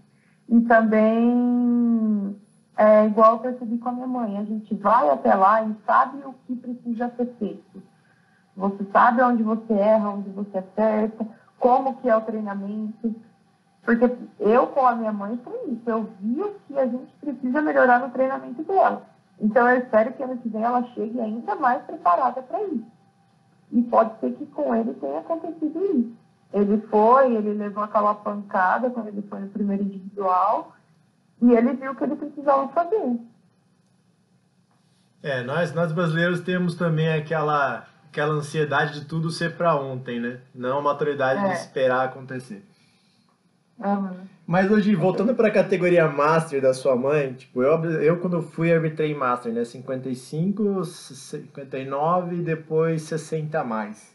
E 0.49 0.61
também 0.63 2.37
é 2.77 3.07
igual 3.07 3.35
eu 3.35 3.39
percebi 3.39 3.79
com 3.79 3.89
a 3.89 3.93
minha 3.93 4.07
mãe, 4.07 4.37
a 4.37 4.45
gente 4.45 4.75
vai 4.75 5.09
até 5.09 5.33
lá 5.35 5.63
e 5.63 5.75
sabe 5.87 6.19
o 6.25 6.35
que 6.47 6.57
precisa 6.57 7.09
ser 7.17 7.27
feito. 7.39 7.83
Você 8.57 8.85
sabe 8.93 9.23
onde 9.23 9.43
você 9.43 9.73
erra, 9.73 10.11
onde 10.11 10.31
você 10.31 10.59
acerta, 10.59 11.27
como 11.59 11.97
que 11.97 12.09
é 12.09 12.17
o 12.17 12.21
treinamento. 12.21 13.15
Porque 13.83 14.11
eu 14.41 14.67
com 14.69 14.87
a 14.87 14.97
minha 14.97 15.13
mãe 15.13 15.39
foi 15.45 15.71
isso, 15.71 15.83
eu 15.89 16.09
vi 16.21 16.41
o 16.41 16.55
que 16.67 16.79
a 16.79 16.87
gente 16.87 17.13
precisa 17.21 17.63
melhorar 17.63 18.01
no 18.01 18.11
treinamento 18.11 18.63
dela. 18.65 19.03
Então 19.39 19.69
eu 19.69 19.79
espero 19.79 20.13
que 20.13 20.23
ano 20.23 20.39
que 20.39 20.49
vem 20.49 20.63
ela 20.63 20.83
chegue 20.95 21.21
ainda 21.21 21.55
mais 21.57 21.83
preparada 21.83 22.43
para 22.43 22.63
isso. 22.63 22.94
E 23.75 23.83
pode 23.83 24.19
ser 24.21 24.33
que 24.35 24.47
com 24.47 24.75
ele 24.75 24.95
tenha 24.95 25.19
acontecido 25.19 25.85
isso. 25.85 26.17
Ele 26.53 26.81
foi, 26.83 27.35
ele 27.35 27.53
levou 27.55 27.83
aquela 27.83 28.15
pancada 28.15 28.89
quando 28.89 29.09
ele 29.09 29.23
foi 29.23 29.41
no 29.41 29.49
primeiro 29.49 29.83
individual 29.83 30.73
e 31.43 31.53
ele 31.53 31.73
viu 31.73 31.91
o 31.91 31.97
que 31.97 32.05
ele 32.05 32.15
precisava 32.15 32.69
fazer. 32.69 33.19
É, 35.21 35.43
nós, 35.43 35.75
nós 35.75 35.91
brasileiros 35.91 36.41
temos 36.41 36.77
também 36.77 37.13
aquela, 37.13 37.85
aquela 38.09 38.35
ansiedade 38.35 39.01
de 39.01 39.07
tudo 39.07 39.31
ser 39.31 39.57
para 39.57 39.75
ontem, 39.75 40.21
né? 40.21 40.41
Não 40.55 40.79
a 40.79 40.83
maturidade 40.83 41.45
é. 41.45 41.49
de 41.49 41.55
esperar 41.55 42.05
acontecer. 42.05 42.65
Uhum. 43.79 44.34
Mas 44.47 44.71
hoje, 44.71 44.95
voltando 44.95 45.35
para 45.35 45.49
a 45.49 45.51
categoria 45.51 46.07
Master 46.07 46.61
da 46.61 46.75
sua 46.75 46.95
mãe, 46.95 47.33
tipo, 47.33 47.63
eu, 47.63 47.83
eu 48.03 48.19
quando 48.19 48.43
fui 48.43 48.71
arbitrei 48.71 49.15
Master, 49.15 49.53
né? 49.53 49.65
55, 49.65 50.85
59 50.85 52.37
e 52.37 52.43
depois 52.43 53.03
60 53.03 53.59
a 53.59 53.65
mais. 53.65 54.15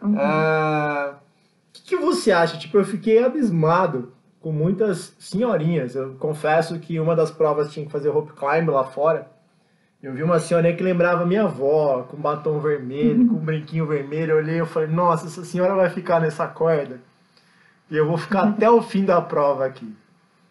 Uhum. 0.00 0.16
Ah, 0.16 1.14
o 1.16 1.72
que, 1.72 1.82
que 1.82 1.96
você 1.96 2.30
acha? 2.30 2.56
Tipo, 2.56 2.78
eu 2.78 2.84
fiquei 2.84 3.22
abismado 3.22 4.12
com 4.40 4.52
muitas 4.52 5.14
senhorinhas. 5.18 5.96
Eu 5.96 6.14
confesso 6.14 6.78
que 6.78 7.00
uma 7.00 7.16
das 7.16 7.32
provas 7.32 7.72
tinha 7.72 7.84
que 7.84 7.92
fazer 7.92 8.10
rope 8.10 8.32
climb 8.32 8.68
lá 8.70 8.84
fora. 8.84 9.28
Eu 10.00 10.12
vi 10.12 10.22
uma 10.22 10.38
senhorinha 10.38 10.76
que 10.76 10.82
lembrava 10.82 11.24
minha 11.24 11.44
avó, 11.44 12.02
com 12.02 12.16
batom 12.16 12.58
vermelho, 12.58 13.26
com 13.28 13.36
um 13.36 13.44
brinquinho 13.44 13.86
vermelho. 13.86 14.32
Eu 14.32 14.36
olhei 14.38 14.60
e 14.60 14.66
falei, 14.66 14.88
nossa, 14.88 15.26
essa 15.26 15.44
senhora 15.44 15.74
vai 15.74 15.90
ficar 15.90 16.20
nessa 16.20 16.46
corda. 16.46 17.00
E 17.92 17.96
eu 17.98 18.06
vou 18.06 18.16
ficar 18.16 18.44
até 18.44 18.70
o 18.70 18.80
fim 18.80 19.04
da 19.04 19.20
prova 19.20 19.66
aqui. 19.66 19.94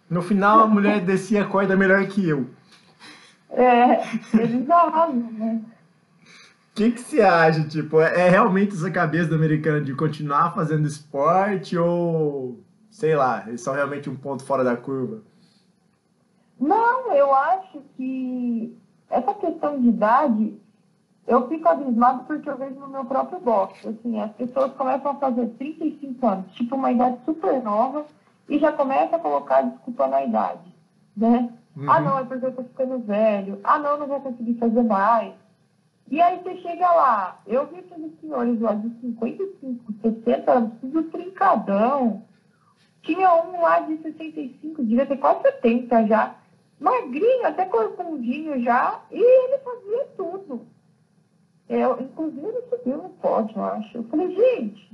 No 0.07 0.21
final, 0.21 0.59
a 0.59 0.67
mulher 0.67 1.01
descia 1.01 1.41
a 1.41 1.47
corda 1.47 1.75
melhor 1.75 2.05
que 2.05 2.29
eu. 2.29 2.47
É, 3.49 3.99
eles 4.39 4.69
arrasam, 4.69 5.31
né? 5.31 5.59
O 6.21 6.75
que, 6.75 6.91
que 6.91 7.01
você 7.01 7.19
acha? 7.19 7.63
Tipo, 7.67 7.99
é, 7.99 8.27
é 8.27 8.29
realmente 8.29 8.75
essa 8.75 8.91
cabeça 8.91 9.29
do 9.29 9.35
americano 9.35 9.83
de 9.83 9.95
continuar 9.95 10.53
fazendo 10.53 10.85
esporte 10.85 11.75
ou, 11.75 12.59
sei 12.91 13.15
lá, 13.15 13.43
eles 13.47 13.61
são 13.61 13.73
realmente 13.73 14.07
um 14.07 14.15
ponto 14.15 14.43
fora 14.43 14.63
da 14.63 14.77
curva? 14.77 15.23
Não, 16.59 17.11
eu 17.11 17.33
acho 17.33 17.81
que 17.97 18.77
essa 19.09 19.33
questão 19.33 19.81
de 19.81 19.87
idade 19.87 20.60
eu 21.27 21.47
fico 21.47 21.67
abismado 21.67 22.23
porque 22.25 22.49
eu 22.49 22.57
vejo 22.57 22.75
no 22.75 22.87
meu 22.87 23.05
próprio 23.05 23.39
box. 23.39 23.87
Assim, 23.87 24.19
as 24.19 24.31
pessoas 24.33 24.73
começam 24.73 25.11
a 25.11 25.15
fazer 25.15 25.47
35 25.57 26.27
anos, 26.27 26.51
tipo 26.53 26.75
uma 26.75 26.91
idade 26.91 27.17
super 27.25 27.61
nova, 27.61 28.05
e 28.49 28.57
já 28.59 28.71
começa 28.71 29.15
a 29.15 29.19
colocar 29.19 29.61
desculpa 29.61 30.07
na 30.07 30.23
idade. 30.23 30.73
Né? 31.15 31.49
Uhum. 31.75 31.89
Ah, 31.89 31.99
não, 31.99 32.19
é 32.19 32.23
porque 32.25 32.45
eu 32.45 32.55
tô 32.55 32.63
ficando 32.63 32.99
velho. 32.99 33.59
Ah, 33.63 33.79
não, 33.79 33.97
não 33.97 34.07
vou 34.07 34.19
conseguir 34.19 34.55
fazer 34.55 34.83
mais. 34.83 35.33
E 36.09 36.19
aí 36.21 36.39
você 36.39 36.57
chega 36.57 36.91
lá, 36.91 37.39
eu 37.47 37.65
vi 37.67 37.79
aqueles 37.79 38.19
senhores 38.19 38.59
lá 38.59 38.73
de 38.73 38.89
55, 38.99 39.93
60 40.01 40.51
anos, 40.51 40.71
tudo 40.81 41.03
trincadão. 41.03 42.23
Tinha 43.01 43.33
um 43.33 43.61
lá 43.61 43.79
de 43.79 43.97
65, 43.97 44.83
devia 44.83 45.05
ter 45.05 45.17
quase 45.17 45.41
70 45.43 46.07
já. 46.07 46.35
Magrinho, 46.79 47.47
até 47.47 47.65
corcundinho 47.65 48.61
já, 48.61 48.99
e 49.09 49.19
ele 49.19 49.57
fazia 49.59 50.07
tudo. 50.17 50.65
Eu, 51.71 52.01
inclusive, 52.01 52.45
ele 52.45 52.61
subiu 52.69 52.97
no 52.97 53.09
pódio, 53.11 53.57
eu 53.57 53.63
acho. 53.63 53.97
Eu 53.97 54.03
falei, 54.03 54.35
gente, 54.35 54.91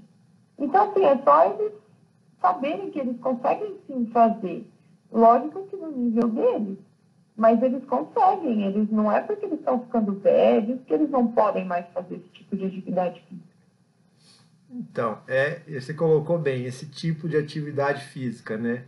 então 0.60 0.92
assim, 0.92 1.06
é 1.06 1.18
só 1.24 1.52
eles 1.52 1.74
saberem 2.40 2.92
que 2.92 3.00
eles 3.00 3.20
conseguem 3.20 3.78
sim 3.88 4.06
fazer. 4.13 4.63
Lógico 5.12 5.66
que 5.66 5.76
no 5.76 5.90
nível 5.92 6.28
deles, 6.30 6.78
mas 7.36 7.63
eles 7.63 7.84
conseguem. 7.86 8.62
Eles 8.63 8.92
não 8.92 9.12
é 9.12 9.22
porque 9.22 9.48
eles 9.48 9.58
estão 9.58 9.80
ficando 9.80 10.20
velhos 10.20 10.80
que 10.86 10.94
eles 10.94 11.10
não 11.10 11.32
podem 11.32 11.66
mais 11.66 11.88
fazer 11.88 12.18
esse 12.18 12.30
tipo 12.30 12.56
de 12.56 12.66
atividade 12.66 13.22
física. 13.22 13.48
Então, 14.70 15.18
é, 15.28 15.62
você 15.68 15.96
colocou 15.96 16.38
bem, 16.38 16.66
esse 16.66 16.86
tipo 16.86 17.28
de 17.28 17.38
atividade 17.38 18.04
física, 18.04 18.56
né? 18.56 18.84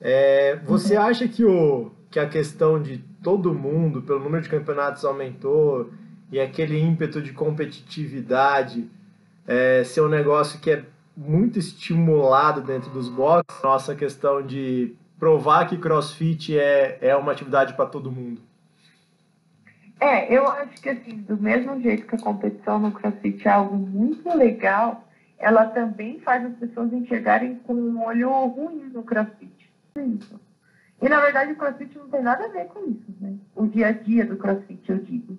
É, 0.00 0.54
você 0.64 0.96
uhum. 0.96 1.02
acha 1.02 1.26
que, 1.26 1.44
o, 1.44 1.90
que 2.08 2.20
a 2.20 2.28
questão 2.28 2.80
de 2.80 2.98
todo 3.20 3.52
mundo, 3.52 4.02
pelo 4.02 4.20
número 4.20 4.44
de 4.44 4.48
campeonatos 4.48 5.04
aumentou, 5.04 5.90
e 6.30 6.40
aquele 6.40 6.78
ímpeto 6.78 7.22
de 7.22 7.32
competitividade 7.32 8.88
é, 9.46 9.84
ser 9.84 10.00
um 10.00 10.08
negócio 10.08 10.60
que 10.60 10.70
é 10.70 10.84
muito 11.16 11.58
estimulado 11.58 12.60
dentro 12.60 12.90
dos 12.90 13.08
boxes. 13.08 13.62
Nossa 13.62 13.94
questão 13.94 14.42
de 14.42 14.94
provar 15.18 15.66
que 15.66 15.78
crossfit 15.78 16.58
é, 16.58 16.98
é 17.00 17.16
uma 17.16 17.32
atividade 17.32 17.74
para 17.74 17.86
todo 17.86 18.12
mundo. 18.12 18.40
É, 19.98 20.32
eu 20.34 20.46
acho 20.46 20.80
que 20.82 20.90
assim, 20.90 21.16
do 21.22 21.38
mesmo 21.38 21.80
jeito 21.80 22.06
que 22.06 22.16
a 22.16 22.20
competição 22.20 22.78
no 22.78 22.92
crossfit 22.92 23.48
é 23.48 23.50
algo 23.50 23.76
muito 23.76 24.28
legal, 24.36 25.08
ela 25.38 25.66
também 25.66 26.20
faz 26.20 26.44
as 26.44 26.54
pessoas 26.56 26.92
enxergarem 26.92 27.56
com 27.56 27.74
um 27.74 28.04
olho 28.04 28.30
ruim 28.30 28.90
no 28.92 29.02
crossfit. 29.02 29.70
E 29.96 31.08
na 31.08 31.20
verdade 31.20 31.52
o 31.52 31.56
crossfit 31.56 31.96
não 31.96 32.08
tem 32.08 32.22
nada 32.22 32.44
a 32.44 32.48
ver 32.48 32.66
com 32.66 32.90
isso, 32.90 33.14
né? 33.20 33.36
O 33.54 33.66
dia 33.66 33.88
a 33.88 33.92
dia 33.92 34.26
do 34.26 34.36
crossfit, 34.36 34.82
eu 34.90 34.98
digo. 34.98 35.38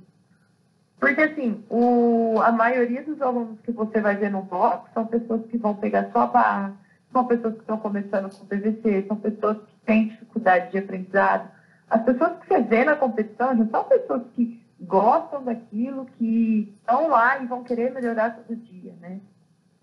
Porque, 0.99 1.21
assim, 1.21 1.63
o, 1.69 2.39
a 2.41 2.51
maioria 2.51 3.03
dos 3.03 3.21
alunos 3.21 3.59
que 3.61 3.71
você 3.71 4.01
vai 4.01 4.15
ver 4.15 4.31
no 4.31 4.41
bloco 4.41 4.89
são 4.93 5.05
pessoas 5.05 5.45
que 5.45 5.57
vão 5.57 5.75
pegar 5.75 6.09
sua 6.11 6.25
barra, 6.25 6.73
são 7.11 7.25
pessoas 7.25 7.53
que 7.53 7.61
estão 7.61 7.77
começando 7.77 8.35
com 8.35 8.45
PVC, 8.45 9.05
são 9.07 9.17
pessoas 9.17 9.57
que 9.57 9.75
têm 9.85 10.07
dificuldade 10.07 10.71
de 10.71 10.77
aprendizado. 10.79 11.49
As 11.89 12.01
pessoas 12.03 12.39
que 12.39 12.47
você 12.47 12.61
vê 12.61 12.83
na 12.83 12.95
competição 12.95 13.55
já 13.55 13.65
são 13.67 13.83
pessoas 13.83 14.23
que 14.33 14.61
gostam 14.81 15.43
daquilo, 15.43 16.05
que 16.17 16.75
estão 16.79 17.07
lá 17.07 17.41
e 17.41 17.45
vão 17.45 17.63
querer 17.63 17.91
melhorar 17.93 18.35
todo 18.35 18.55
dia, 18.55 18.93
né? 18.99 19.19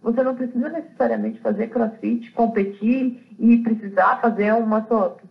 Você 0.02 0.22
não 0.22 0.34
precisa 0.34 0.68
necessariamente 0.68 1.40
fazer 1.40 1.68
crossfit, 1.68 2.30
competir 2.32 3.34
e 3.38 3.58
precisar 3.58 4.20
fazer 4.20 4.52
uma 4.52 4.86
sopa. 4.86 5.22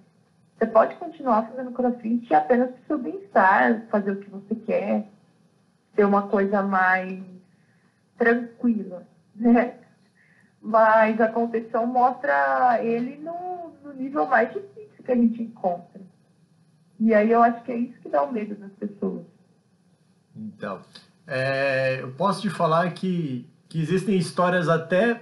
Você 0.58 0.66
pode 0.66 0.96
continuar 0.96 1.48
fazendo 1.50 1.72
crossfit 1.72 2.34
apenas 2.34 2.72
para 2.72 2.80
o 2.80 2.86
seu 2.88 2.98
bem-estar, 2.98 3.84
fazer 3.90 4.12
o 4.12 4.20
que 4.20 4.30
você 4.32 4.56
quer, 4.56 5.13
ser 5.96 6.06
uma 6.06 6.24
coisa 6.28 6.62
mais 6.62 7.24
tranquila, 8.18 9.08
né? 9.36 9.76
Mas 10.62 11.20
a 11.20 11.28
competição 11.28 11.86
mostra 11.86 12.82
ele 12.84 13.18
no, 13.18 13.74
no 13.84 13.94
nível 13.94 14.26
mais 14.26 14.52
difícil 14.54 15.04
que 15.04 15.12
a 15.12 15.16
gente 15.16 15.44
encontra. 15.44 16.02
E 17.00 17.14
aí 17.14 17.32
eu 17.32 17.44
acho 17.44 17.64
que 17.64 17.72
é 17.72 17.78
isso 17.78 18.00
que 18.00 18.10
dá 18.10 18.24
o 18.24 18.32
medo 18.32 18.56
das 18.56 18.72
pessoas. 18.74 19.26
Então, 20.36 20.82
é, 21.28 22.02
eu 22.02 22.12
posso 22.14 22.42
te 22.42 22.50
falar 22.50 22.92
que, 22.94 23.46
que 23.68 23.82
existem 23.82 24.18
histórias 24.18 24.70
até 24.70 25.22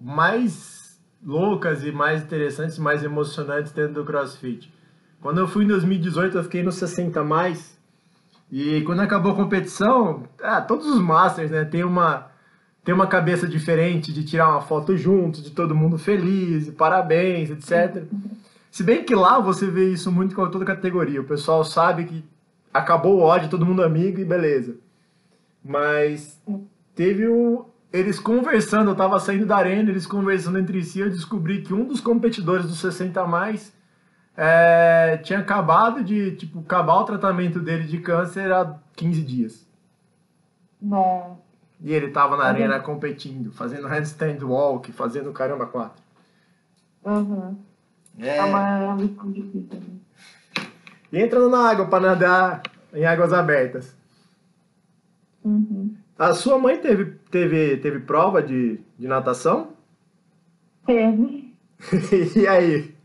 mais 0.00 1.00
loucas 1.24 1.84
e 1.84 1.92
mais 1.92 2.22
interessantes, 2.22 2.78
mais 2.78 3.02
emocionantes 3.02 3.72
dentro 3.72 3.94
do 3.94 4.04
CrossFit. 4.04 4.72
Quando 5.20 5.38
eu 5.38 5.48
fui 5.48 5.64
em 5.64 5.68
2018, 5.68 6.36
eu 6.36 6.44
fiquei 6.44 6.62
no 6.62 6.72
60 6.72 7.22
mais 7.24 7.75
e 8.50 8.82
quando 8.82 9.00
acabou 9.00 9.32
a 9.32 9.36
competição, 9.36 10.22
ah, 10.42 10.60
todos 10.60 10.86
os 10.86 11.00
Masters, 11.00 11.50
né, 11.50 11.64
tem 11.64 11.82
uma, 11.82 12.28
tem 12.84 12.94
uma 12.94 13.06
cabeça 13.06 13.46
diferente 13.46 14.12
de 14.12 14.24
tirar 14.24 14.48
uma 14.48 14.60
foto 14.60 14.96
juntos, 14.96 15.42
de 15.42 15.50
todo 15.50 15.74
mundo 15.74 15.98
feliz, 15.98 16.70
parabéns, 16.70 17.50
etc. 17.50 18.04
Se 18.70 18.82
bem 18.82 19.04
que 19.04 19.14
lá 19.14 19.40
você 19.40 19.66
vê 19.66 19.90
isso 19.90 20.12
muito 20.12 20.34
com 20.34 20.48
toda 20.48 20.64
categoria. 20.64 21.20
O 21.20 21.24
pessoal 21.24 21.64
sabe 21.64 22.04
que 22.04 22.24
acabou 22.72 23.16
o 23.16 23.22
ódio, 23.22 23.50
todo 23.50 23.66
mundo 23.66 23.82
amigo 23.82 24.20
e 24.20 24.24
beleza. 24.24 24.76
Mas 25.64 26.40
teve 26.94 27.26
o, 27.26 27.66
eles 27.92 28.20
conversando, 28.20 28.90
eu 28.90 28.94
tava 28.94 29.18
saindo 29.18 29.46
da 29.46 29.56
arena, 29.56 29.90
eles 29.90 30.06
conversando 30.06 30.58
entre 30.58 30.82
si, 30.84 31.00
eu 31.00 31.10
descobri 31.10 31.62
que 31.62 31.74
um 31.74 31.84
dos 31.84 32.00
competidores 32.00 32.66
dos 32.66 32.78
60 32.78 33.20
a 33.20 33.26
mais 33.26 33.72
é, 34.36 34.95
tinha 35.16 35.40
acabado 35.40 36.02
de, 36.02 36.36
tipo, 36.36 36.60
acabar 36.60 37.00
o 37.00 37.04
tratamento 37.04 37.60
dele 37.60 37.84
de 37.84 37.98
câncer 37.98 38.50
há 38.52 38.78
15 38.94 39.22
dias. 39.22 39.66
Não. 40.80 41.38
E 41.80 41.92
ele 41.92 42.08
tava 42.08 42.36
na 42.36 42.44
arena 42.44 42.80
competindo, 42.80 43.52
fazendo 43.52 43.86
handstand 43.86 44.38
walk, 44.42 44.90
fazendo 44.92 45.32
caramba 45.32 45.66
quatro. 45.66 46.02
Uhum. 47.04 47.56
É. 48.18 48.36
Tá 48.36 48.96
difícil. 49.26 50.00
E 51.12 51.20
entrando 51.20 51.50
na 51.50 51.68
água 51.68 51.86
para 51.86 52.08
nadar 52.08 52.62
em 52.92 53.04
águas 53.04 53.32
abertas. 53.32 53.94
Uhum. 55.44 55.94
A 56.18 56.34
sua 56.34 56.58
mãe 56.58 56.78
teve, 56.78 57.04
teve, 57.30 57.76
teve 57.76 58.00
prova 58.00 58.42
de, 58.42 58.80
de 58.98 59.06
natação? 59.06 59.72
Teve. 60.86 61.54
e 62.34 62.46
aí? 62.48 62.95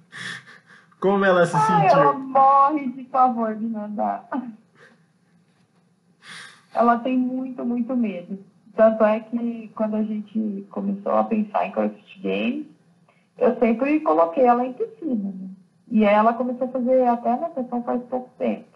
Como 1.02 1.26
ela 1.26 1.46
se 1.48 1.56
Ai, 1.56 1.90
sentiu? 1.90 2.00
Ela 2.00 2.14
morre 2.14 2.88
de 2.90 3.04
pavor 3.06 3.56
de 3.56 3.66
nadar. 3.66 4.30
Ela 6.74 7.00
tem 7.00 7.18
muito, 7.18 7.66
muito 7.66 7.98
medo. 7.98 8.40
Tanto 8.76 9.04
é 9.04 9.20
que 9.20 9.70
quando 9.76 9.96
a 9.96 10.04
gente 10.04 10.66
começou 10.70 11.14
a 11.14 11.24
pensar 11.24 11.66
em 11.66 11.72
CrossFit 11.72 12.22
Games, 12.22 12.68
eu 13.38 13.58
sempre 13.60 14.00
coloquei 14.02 14.46
ela 14.46 14.66
em 14.66 14.74
piscina. 14.74 15.32
Né? 15.32 15.50
E 15.90 16.04
ela 16.06 16.34
começou 16.34 16.68
a 16.68 16.72
fazer 16.72 17.06
até 17.08 17.36
natação 17.36 17.84
faz 17.84 18.02
pouco 18.04 18.30
tempo. 18.38 18.72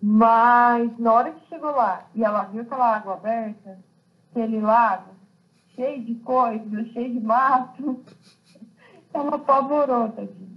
Mas 0.00 0.96
na 0.98 1.12
hora 1.12 1.32
que 1.32 1.48
chegou 1.48 1.72
lá 1.72 2.06
e 2.14 2.22
ela 2.22 2.44
viu 2.44 2.62
aquela 2.62 2.96
água 2.96 3.14
aberta, 3.14 3.78
aquele 4.30 4.60
lago, 4.60 5.10
cheio 5.74 6.02
de 6.02 6.14
coisa, 6.16 6.84
cheio 6.92 7.12
de 7.12 7.20
mato, 7.20 8.00
ela 9.16 9.36
apavorou, 9.36 10.08
tadinha. 10.10 10.56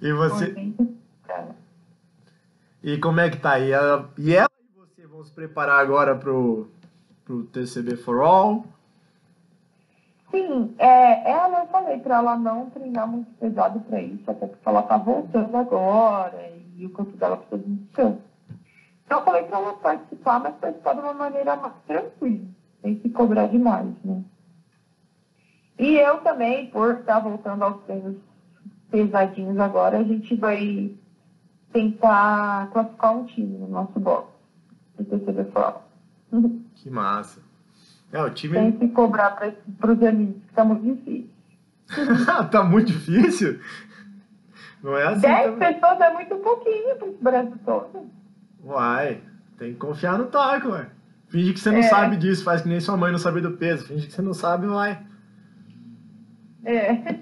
e 0.00 0.12
você. 0.12 0.74
E 2.82 2.98
como 2.98 3.20
é 3.20 3.28
que 3.28 3.38
tá? 3.38 3.58
E 3.58 3.72
ela 3.72 4.10
e, 4.16 4.34
ela 4.34 4.48
e 4.50 4.78
você 4.78 5.06
vão 5.06 5.24
se 5.24 5.32
preparar 5.32 5.80
agora 5.80 6.14
pro, 6.14 6.68
pro 7.24 7.44
TCB 7.44 7.96
for 7.96 8.20
All? 8.22 8.64
Sim, 10.30 10.74
é, 10.78 11.30
ela, 11.30 11.60
eu 11.60 11.66
falei 11.68 11.98
para 11.98 12.16
ela 12.16 12.36
não 12.36 12.68
treinar 12.70 13.08
muito 13.08 13.30
pesado 13.34 13.80
para 13.80 14.00
isso, 14.00 14.30
até 14.30 14.46
porque 14.46 14.68
ela 14.68 14.82
tá 14.82 14.96
voltando 14.98 15.56
agora 15.56 16.52
e 16.76 16.84
o 16.86 16.90
corpo 16.90 17.16
dela 17.16 17.38
precisa 17.38 17.58
de 17.62 17.76
descanso. 17.76 18.22
Então 19.04 19.18
eu 19.18 19.24
falei 19.24 19.42
para 19.44 19.58
ela 19.58 19.72
participar, 19.74 20.38
mas 20.38 20.54
participar 20.56 20.92
de 20.94 21.00
uma 21.00 21.14
maneira 21.14 21.56
mais 21.56 21.72
tranquila, 21.86 22.46
sem 22.82 23.00
se 23.00 23.08
cobrar 23.08 23.46
demais, 23.48 23.88
né? 24.04 24.22
E 25.78 25.96
eu 25.96 26.18
também, 26.18 26.66
por 26.66 26.94
estar 26.94 27.20
voltando 27.20 27.62
aos 27.62 27.80
treinos 27.82 28.16
pesadinhos 28.90 29.58
agora, 29.58 29.98
a 29.98 30.02
gente 30.02 30.34
vai 30.34 30.90
tentar 31.72 32.68
classificar 32.72 33.16
um 33.16 33.24
time 33.24 33.58
no 33.58 33.68
nosso 33.68 34.00
box, 34.00 34.28
do 34.98 35.04
TCB 35.04 35.46
Que 36.74 36.90
massa. 36.90 37.40
É, 38.12 38.22
o 38.22 38.30
time... 38.30 38.54
Tem 38.54 38.72
que 38.72 38.88
cobrar 38.88 39.30
para 39.32 39.92
os 39.92 40.02
amigos, 40.02 40.42
que 40.48 40.54
tá 40.54 40.64
muito 40.64 40.82
difícil. 40.82 41.30
tá 42.50 42.64
muito 42.64 42.86
difícil? 42.86 43.60
Não 44.82 44.96
é 44.96 45.06
assim. 45.06 45.20
Dez 45.20 45.50
também. 45.50 45.74
pessoas 45.74 46.00
é 46.00 46.12
muito 46.12 46.36
pouquinho 46.36 46.96
para 46.96 47.08
esse 47.08 47.22
Brasil 47.22 47.58
todo. 47.64 48.10
Uai, 48.64 49.20
tem 49.58 49.72
que 49.72 49.78
confiar 49.78 50.18
no 50.18 50.26
taco, 50.26 50.70
ué. 50.70 50.86
Finge 51.28 51.52
que 51.52 51.60
você 51.60 51.70
não 51.70 51.78
é. 51.78 51.82
sabe 51.82 52.16
disso, 52.16 52.42
faz 52.42 52.62
que 52.62 52.68
nem 52.68 52.80
sua 52.80 52.96
mãe 52.96 53.12
não 53.12 53.18
sabia 53.18 53.42
do 53.42 53.52
peso. 53.52 53.86
Finge 53.86 54.06
que 54.06 54.12
você 54.12 54.22
não 54.22 54.32
sabe, 54.32 54.66
vai. 54.66 54.98
É. 56.68 57.14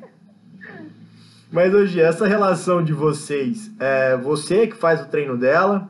Mas 1.53 1.73
hoje, 1.73 2.01
essa 2.01 2.27
relação 2.27 2.83
de 2.83 2.93
vocês, 2.93 3.71
é 3.79 4.17
você 4.17 4.67
que 4.67 4.75
faz 4.77 5.01
o 5.01 5.07
treino 5.07 5.39
dela, 5.39 5.89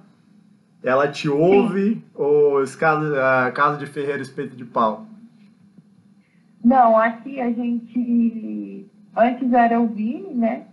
ela 0.83 1.09
te 1.09 1.27
ouve 1.27 1.95
Sim. 1.95 2.03
ou 2.15 2.63
casa, 2.79 3.47
a 3.47 3.51
casa 3.53 3.79
de 3.79 3.87
Ferreira 3.87 4.21
espeto 4.21 4.55
de 4.55 4.67
pau? 4.67 5.07
Não, 6.63 6.99
aqui 6.99 7.41
a 7.41 7.51
gente. 7.51 8.87
Antes 9.17 9.51
era 9.51 9.81
o 9.81 9.87
Vini, 9.87 10.35
né? 10.35 10.67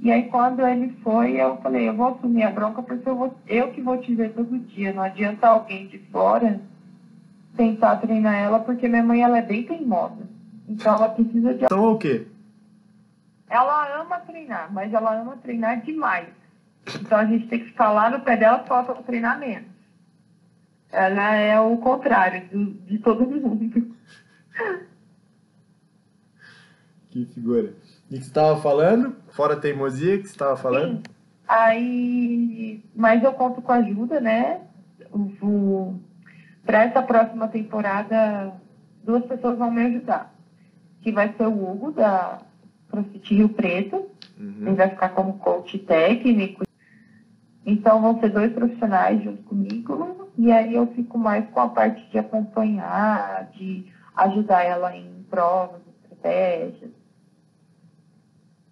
E 0.00 0.10
aí 0.10 0.22
quando 0.30 0.66
ele 0.66 0.96
foi, 1.02 1.38
eu 1.38 1.58
falei, 1.58 1.86
eu 1.86 1.94
vou 1.94 2.08
assumir 2.08 2.44
a 2.44 2.50
bronca 2.50 2.82
porque 2.82 3.06
eu, 3.06 3.14
vou, 3.14 3.34
eu 3.46 3.68
que 3.68 3.82
vou 3.82 3.98
te 3.98 4.14
ver 4.14 4.32
todo 4.32 4.58
dia. 4.60 4.94
Não 4.94 5.02
adianta 5.02 5.46
alguém 5.46 5.88
de 5.88 5.98
fora 6.10 6.58
tentar 7.54 7.96
treinar 7.96 8.34
ela, 8.34 8.60
porque 8.60 8.88
minha 8.88 9.02
mãe 9.02 9.20
ela 9.20 9.36
é 9.36 9.42
bem 9.42 9.64
teimosa. 9.64 10.39
Então 10.70 10.94
ela 10.94 11.08
precisa 11.08 11.52
de. 11.52 11.64
Então 11.64 11.92
o 11.92 11.98
quê? 11.98 12.28
Ela 13.48 14.00
ama 14.00 14.20
treinar, 14.20 14.72
mas 14.72 14.92
ela 14.94 15.20
ama 15.20 15.36
treinar 15.38 15.82
demais. 15.82 16.28
Então 16.94 17.18
a 17.18 17.24
gente 17.24 17.48
tem 17.48 17.58
que 17.58 17.66
ficar 17.66 17.90
lá 17.90 18.08
no 18.08 18.20
pé 18.20 18.36
dela 18.36 18.64
só 18.68 18.84
para 18.84 19.02
treinar 19.02 19.38
menos. 19.40 19.68
Ela 20.92 21.34
é 21.34 21.60
o 21.60 21.76
contrário 21.78 22.48
de, 22.48 22.72
de 22.72 22.98
todo 22.98 23.26
mundo. 23.26 23.96
Que 27.10 27.24
figura. 27.24 27.74
E 28.08 28.18
que 28.18 28.22
você 28.22 28.28
estava 28.28 28.60
falando? 28.60 29.16
Fora 29.30 29.54
a 29.54 29.60
teimosia 29.60 30.16
que 30.18 30.28
você 30.28 30.30
estava 30.30 30.56
falando? 30.56 30.98
Sim. 30.98 31.02
Aí, 31.48 32.84
mas 32.94 33.24
eu 33.24 33.32
conto 33.32 33.60
com 33.60 33.72
a 33.72 33.78
ajuda, 33.78 34.20
né? 34.20 34.60
Para 36.64 36.84
essa 36.84 37.02
próxima 37.02 37.48
temporada, 37.48 38.52
duas 39.02 39.24
pessoas 39.24 39.58
vão 39.58 39.72
me 39.72 39.86
ajudar. 39.86 40.32
Que 41.02 41.12
vai 41.12 41.32
ser 41.34 41.46
o 41.46 41.70
Hugo, 41.70 41.92
da 41.92 42.40
CrossFit 42.90 43.34
Rio 43.34 43.48
Preto. 43.48 44.06
Uhum. 44.38 44.66
Ele 44.66 44.74
vai 44.74 44.90
ficar 44.90 45.10
como 45.10 45.38
coach 45.38 45.78
técnico. 45.78 46.64
Então 47.64 48.00
vão 48.00 48.18
ser 48.20 48.30
dois 48.30 48.52
profissionais 48.52 49.22
junto 49.22 49.42
comigo. 49.44 50.30
E 50.36 50.50
aí 50.50 50.74
eu 50.74 50.86
fico 50.88 51.18
mais 51.18 51.48
com 51.50 51.60
a 51.60 51.68
parte 51.68 52.10
de 52.10 52.18
acompanhar, 52.18 53.50
de 53.52 53.86
ajudar 54.16 54.62
ela 54.62 54.96
em 54.96 55.24
provas, 55.28 55.80
estratégias. 56.02 56.90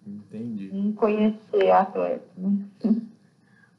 Entendi. 0.05 0.69
Em 0.73 0.91
conhecer 0.93 1.71
a 1.71 1.81
atleta. 1.81 2.25
Né? 2.37 2.65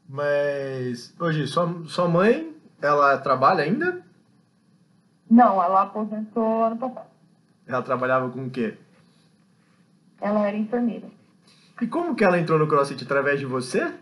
Mas, 0.07 1.15
hoje, 1.19 1.47
sua, 1.47 1.83
sua 1.85 2.07
mãe, 2.07 2.53
ela 2.81 3.17
trabalha 3.17 3.63
ainda? 3.63 4.01
Não, 5.29 5.63
ela 5.63 5.83
aposentou 5.83 6.65
ano 6.65 6.77
passado. 6.77 7.10
Ela 7.67 7.81
trabalhava 7.81 8.29
com 8.29 8.45
o 8.45 8.49
quê? 8.49 8.77
Ela 10.19 10.47
era 10.47 10.57
enfermeira. 10.57 11.07
E 11.81 11.87
como 11.87 12.15
que 12.15 12.23
ela 12.23 12.39
entrou 12.39 12.59
no 12.59 12.67
CrossFit? 12.67 13.03
Através 13.03 13.39
de 13.39 13.45
você? 13.45 13.93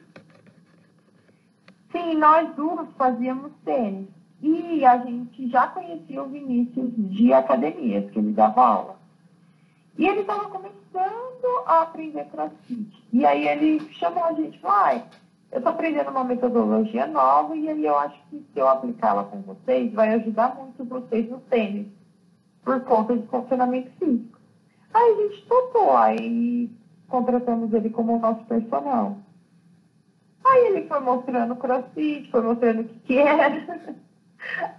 Sim, 1.92 2.16
nós 2.16 2.54
duas 2.56 2.88
fazíamos 2.98 3.52
tênis. 3.64 4.08
E 4.42 4.86
a 4.86 4.98
gente 4.98 5.50
já 5.50 5.68
conhecia 5.68 6.24
o 6.24 6.30
Vinícius 6.30 6.92
de 6.98 7.34
academias, 7.34 8.10
que 8.12 8.20
ele 8.20 8.32
dava 8.32 8.66
aula. 8.66 9.00
E 9.98 10.08
ele 10.08 10.22
estava 10.22 10.50
começando 10.50 11.64
a 11.66 11.82
aprender 11.82 12.26
crossfit. 12.26 13.04
E 13.12 13.26
aí 13.26 13.48
ele 13.48 13.80
chamou 13.94 14.24
a 14.24 14.34
gente, 14.34 14.58
vai, 14.60 15.04
eu 15.52 15.58
estou 15.58 15.74
aprendendo 15.74 16.12
uma 16.12 16.24
metodologia 16.24 17.08
nova 17.08 17.56
e 17.56 17.68
aí 17.68 17.86
eu 17.86 17.98
acho 17.98 18.18
que 18.30 18.38
se 18.38 18.60
eu 18.60 18.68
aplicá-la 18.68 19.24
com 19.24 19.42
vocês, 19.42 19.92
vai 19.94 20.14
ajudar 20.14 20.56
muito 20.56 20.86
vocês 20.86 21.30
no 21.30 21.40
tênis, 21.42 21.88
por 22.70 22.82
conta 22.82 23.18
de 23.18 23.26
funcionamento 23.26 23.90
físico. 23.98 24.38
Aí 24.94 25.12
a 25.12 25.16
gente 25.16 25.48
topou, 25.48 25.98
aí 25.98 26.70
contratamos 27.08 27.74
ele 27.74 27.90
como 27.90 28.20
nosso 28.20 28.46
personal. 28.46 29.18
Aí 30.46 30.68
ele 30.68 30.88
foi 30.88 31.00
mostrando 31.00 31.54
o 31.54 31.58
crossfit, 31.58 32.30
foi 32.30 32.42
mostrando 32.44 32.82
o 32.82 32.84
que, 32.84 33.00
que 33.00 33.18
era. 33.18 33.96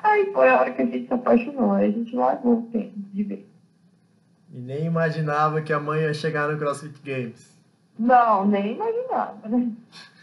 Aí 0.03 0.33
foi 0.33 0.49
a 0.49 0.61
hora 0.61 0.71
que 0.73 0.83
a 0.83 0.87
gente 0.87 1.07
se 1.07 1.13
apaixonou, 1.13 1.73
aí 1.73 1.91
a 1.91 1.93
gente 1.93 2.17
largou 2.17 2.61
o 2.61 2.63
tempo 2.73 2.95
de 2.97 3.23
ver. 3.23 3.51
E 4.51 4.59
nem 4.59 4.87
imaginava 4.87 5.61
que 5.61 5.71
a 5.71 5.79
mãe 5.79 6.01
ia 6.01 6.15
chegar 6.15 6.49
no 6.49 6.59
CrossFit 6.59 6.99
Games. 7.05 7.55
Não, 7.99 8.47
nem 8.47 8.73
imaginava, 8.73 9.49
né? 9.49 9.71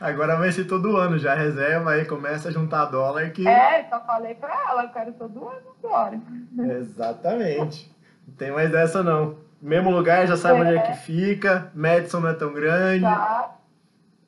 Agora 0.00 0.36
vai 0.36 0.52
ser 0.52 0.64
todo 0.64 0.96
ano 0.96 1.18
já, 1.18 1.34
reserva 1.34 1.90
aí, 1.90 2.04
começa 2.04 2.48
a 2.48 2.52
juntar 2.52 2.84
dólar 2.86 3.30
que. 3.30 3.46
É, 3.46 3.84
só 3.88 4.00
falei 4.00 4.34
pra 4.34 4.54
ela, 4.70 4.84
eu 4.84 4.88
quero 4.90 5.12
todo 5.12 5.48
ano 5.48 5.60
agora. 5.82 6.20
Exatamente. 6.78 7.90
Não 8.26 8.34
tem 8.34 8.52
mais 8.52 8.70
dessa 8.70 9.02
não. 9.02 9.36
Mesmo 9.60 9.90
lugar, 9.90 10.26
já 10.28 10.36
sabe 10.36 10.60
é. 10.60 10.62
onde 10.62 10.76
é 10.76 10.82
que 10.82 10.98
fica, 10.98 11.70
Madison 11.74 12.20
não 12.20 12.28
é 12.28 12.34
tão 12.34 12.52
grande. 12.52 13.00
Já. 13.00 13.54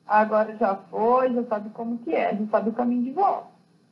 Agora 0.05 0.53
já 0.57 0.75
foi, 0.75 1.33
já 1.33 1.43
sabe 1.45 1.69
como 1.69 1.99
que 1.99 2.13
é, 2.13 2.35
já 2.35 2.45
sabe 2.47 2.69
o 2.69 2.73
caminho 2.73 3.03
de 3.03 3.11
volta. 3.11 3.47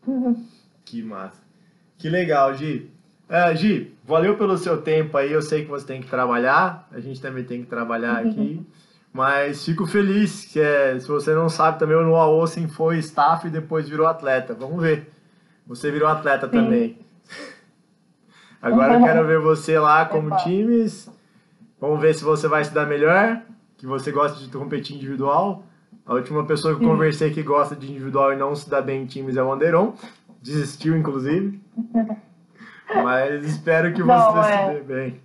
Que 0.85 1.03
massa. 1.03 1.39
Que 1.99 2.09
legal, 2.09 2.51
Gi. 2.55 2.91
É, 3.29 3.55
Gi, 3.55 3.95
valeu 4.03 4.35
pelo 4.35 4.57
seu 4.57 4.81
tempo 4.81 5.15
aí. 5.15 5.31
Eu 5.31 5.39
sei 5.39 5.63
que 5.63 5.69
você 5.69 5.85
tem 5.85 6.01
que 6.01 6.09
trabalhar, 6.09 6.87
a 6.91 6.99
gente 6.99 7.21
também 7.21 7.43
tem 7.43 7.61
que 7.61 7.69
trabalhar 7.69 8.17
aqui. 8.17 8.65
Mas 9.11 9.65
fico 9.65 9.87
feliz 9.87 10.45
que 10.45 10.59
é, 10.59 10.99
se 10.99 11.07
você 11.07 11.33
não 11.33 11.49
sabe 11.49 11.79
também, 11.79 11.95
o 11.95 12.03
Noah 12.03 12.27
Olsen 12.27 12.67
foi 12.67 12.99
staff 12.99 13.47
e 13.47 13.49
depois 13.49 13.89
virou 13.89 14.07
atleta. 14.07 14.53
Vamos 14.53 14.81
ver. 14.81 15.11
Você 15.65 15.91
virou 15.91 16.07
atleta 16.07 16.47
Sim. 16.47 16.51
também. 16.51 16.99
Agora 18.61 18.95
eu 18.95 19.03
quero 19.03 19.25
ver 19.25 19.39
você 19.39 19.79
lá 19.79 20.05
como 20.05 20.35
times. 20.37 21.09
Vamos 21.79 21.99
ver 22.01 22.13
se 22.13 22.23
você 22.23 22.47
vai 22.47 22.63
se 22.63 22.73
dar 22.73 22.85
melhor, 22.85 23.41
que 23.77 23.87
você 23.87 24.11
gosta 24.11 24.37
de 24.39 24.49
competir 24.49 24.95
individual. 24.95 25.63
A 26.05 26.13
última 26.13 26.45
pessoa 26.45 26.75
que 26.75 26.83
eu 26.83 26.89
conversei 26.89 27.31
que 27.31 27.41
gosta 27.41 27.75
de 27.75 27.89
individual 27.89 28.33
e 28.33 28.35
não 28.35 28.53
se 28.53 28.69
dá 28.69 28.81
bem 28.81 29.03
em 29.03 29.05
times 29.05 29.37
é 29.37 29.43
o 29.43 29.51
Anderon. 29.51 29.93
Desistiu, 30.41 30.97
inclusive. 30.97 31.59
Mas 33.03 33.43
espero 33.45 33.93
que 33.93 34.01
você 34.01 34.35
não, 34.35 34.43
se 34.43 34.51
é... 34.51 34.73
dê 34.73 34.81
bem. 34.81 35.21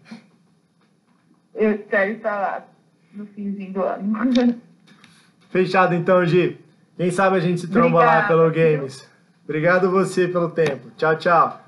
Eu 1.54 1.72
espero 1.72 2.12
estar 2.12 2.38
lá 2.38 2.73
no 3.14 3.26
finzinho 3.26 3.72
do 3.72 3.82
ano. 3.82 4.60
Fechado 5.50 5.94
então, 5.94 6.24
Gi. 6.26 6.58
Quem 6.96 7.10
sabe 7.10 7.36
a 7.36 7.40
gente 7.40 7.60
se 7.60 7.68
tromba 7.68 8.04
lá 8.04 8.26
pelo 8.26 8.50
Games. 8.50 9.08
Obrigado 9.44 9.90
você 9.90 10.28
pelo 10.28 10.50
tempo. 10.50 10.90
Tchau, 10.96 11.16
tchau. 11.16 11.60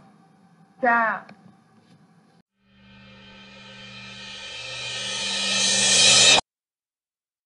Tchau. 0.80 1.35